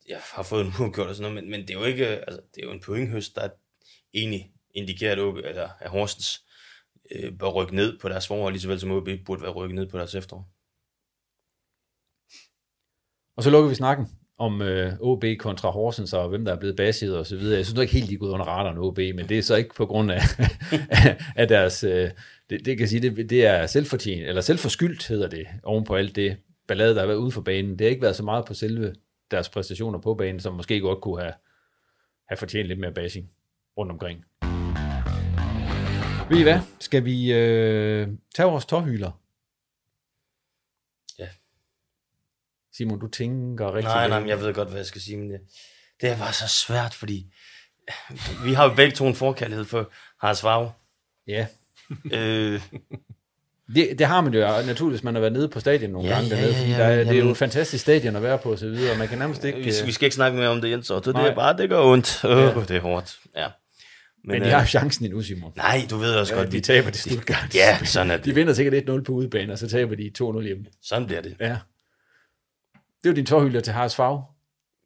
[0.08, 2.40] jeg har fået en uafgjort og sådan noget, men, men det er jo ikke, altså,
[2.54, 3.48] det er jo en pointhøst, der
[4.14, 6.42] egentlig indikerer, at, OB, eller, at Horsens
[7.10, 9.74] øh, bør rykke ned på deres forår, lige så vel som OB burde være rykket
[9.74, 10.51] ned på deres efterår.
[13.36, 14.08] Og så lukker vi snakken
[14.38, 17.56] om øh, OB kontra Horsens, og hvem der er blevet baseret og så videre.
[17.56, 19.74] Jeg synes ikke helt, de er gået under radaren OB, men det er så ikke
[19.74, 20.20] på grund af,
[21.40, 22.10] af deres, øh,
[22.50, 26.16] det, det kan sige, det, det er selvfortjent, eller selvforskyldt hedder det, oven på alt
[26.16, 26.36] det
[26.68, 27.70] ballade, der har været ude for banen.
[27.70, 28.94] Det har ikke været så meget på selve
[29.30, 31.34] deres præstationer på banen, som måske godt kunne have,
[32.28, 33.30] have fortjent lidt mere basing
[33.78, 34.24] rundt omkring.
[36.30, 36.60] Ved I hvad?
[36.80, 39.10] Skal vi øh, tage vores tårhyler?
[41.18, 41.28] Ja.
[42.76, 45.30] Simon, du tænker rigtig Nej, nej, men jeg ved godt, hvad jeg skal sige, men
[45.30, 45.40] det,
[46.00, 47.26] det er bare så svært, fordi
[48.44, 50.72] vi har jo begge to en forkærlighed for Harald Vav.
[51.26, 51.46] Ja.
[52.18, 52.60] øh,
[53.74, 56.28] Det, det har man jo naturligvis, man har været nede på stadion nogle Ja, gange
[56.28, 58.38] ja, dernede, ja, ja, der, er- men det er jo et fantastisk stadion at være
[58.38, 59.58] på og så videre, og man kan nærmest ikke...
[59.58, 61.56] vi, øh, vi skal ikke snakke mere om det, Jens, og det, det er bare,
[61.56, 62.24] det gør ondt.
[62.24, 62.46] Øh, Ja.
[62.60, 63.46] Det er hårdt, ja.
[64.24, 65.52] Men, men de har jo chancen endnu, Simon.
[65.56, 67.54] Nej, du ved også Ja, godt, de vi- taber til Stuttgart.
[67.54, 68.24] Ja, sådan er det.
[68.24, 70.64] De vinder sikkert 1-0 på udebane, og så taber de 2-0 hjemme.
[70.82, 71.36] Sådan bliver det.
[71.40, 71.56] Ja.
[73.02, 74.22] Det er jo din tårhylder til Haras Fag.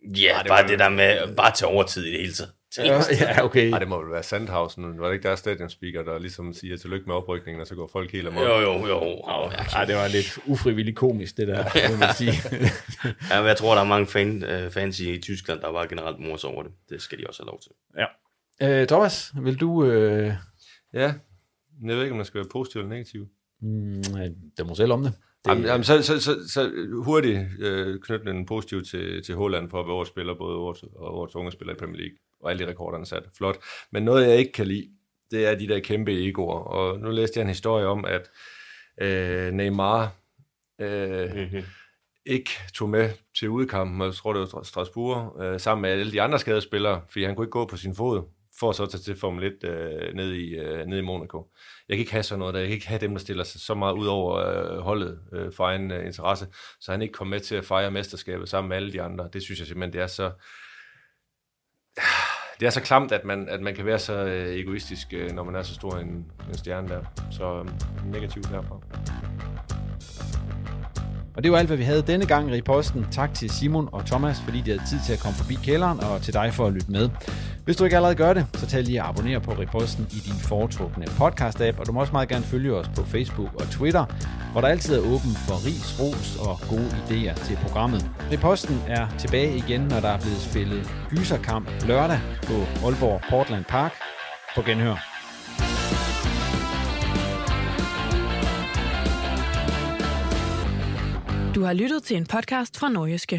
[0.02, 2.52] Ja, det bare det der med, bare til overtid i det hele taget.
[2.78, 3.72] Ja, ja, okay.
[3.72, 5.00] Ej, det må vel være Sandhausen.
[5.00, 8.12] Var det ikke der stadionspeaker, der ligesom siger tillykke med oprykningen, og så går folk
[8.12, 8.42] helt amok?
[8.42, 9.04] Jo, jo, jo.
[9.04, 9.50] jo.
[9.74, 12.32] Ej, det var lidt ufrivilligt komisk, det der, må man sige.
[13.30, 16.18] ja, men jeg tror, der er mange fan, øh, fans i Tyskland, der var generelt
[16.18, 16.72] mors over det.
[16.88, 17.72] Det skal de også have lov til.
[18.60, 18.80] Ja.
[18.80, 19.84] Øh, Thomas, vil du...
[19.84, 20.32] Øh...
[20.92, 21.12] Ja,
[21.82, 23.26] jeg ved ikke, om man skal være positiv eller negativ.
[23.62, 24.02] Mm,
[24.56, 25.12] det må selv om det.
[25.46, 26.70] Jamen, jamen, så, så, så, så
[27.04, 30.82] hurtigt øh, knytte en positiv til, til Holland for at være årets spiller, både årets,
[30.82, 33.22] og årets unge spiller i Premier League, og alle de rekorderne sat.
[33.36, 33.58] Flot.
[33.92, 34.88] Men noget, jeg ikke kan lide,
[35.30, 36.58] det er de der kæmpe egoer.
[36.58, 38.30] Og nu læste jeg en historie om, at
[39.00, 40.12] øh, Neymar
[40.80, 41.62] øh, mm-hmm.
[42.26, 46.22] ikke tog med til udkampen, jeg tror det var Strasbourg, øh, sammen med alle de
[46.22, 48.22] andre skadespillere, fordi han kunne ikke gå på sin fod,
[48.60, 51.50] for så at tage til Formel 1 øh, ned, i, øh, ned i Monaco.
[51.88, 52.60] Jeg kan ikke have sådan noget der.
[52.60, 55.52] Jeg kan ikke have dem, der stiller sig så meget ud over øh, holdet øh,
[55.52, 56.46] for egen øh, interesse,
[56.80, 59.28] så han ikke kom med til at fejre mesterskabet sammen med alle de andre.
[59.32, 60.32] Det synes jeg simpelthen, det er så...
[62.60, 65.44] Det er så klamt, at man, at man kan være så øh, egoistisk, øh, når
[65.44, 67.04] man er så stor en, en stjerne der.
[67.30, 68.80] Så øh, negativt derfra.
[71.36, 73.06] Og det var alt, hvad vi havde denne gang i posten.
[73.10, 76.22] Tak til Simon og Thomas, fordi de havde tid til at komme forbi kælderen, og
[76.22, 77.08] til dig for at lytte med.
[77.64, 80.34] Hvis du ikke allerede gør det, så tag lige at abonnere på Reposten i din
[80.34, 84.04] foretrukne podcast-app, og du må også meget gerne følge os på Facebook og Twitter,
[84.52, 88.10] hvor der altid er åben for ris, ros og gode idéer til programmet.
[88.32, 93.92] Reposten er tilbage igen, når der er blevet spillet gyserkamp lørdag på Aalborg Portland Park.
[94.56, 95.15] På genhør.
[101.56, 103.38] Du har lyttet til en podcast fra Norgeske.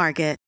[0.01, 0.40] Market.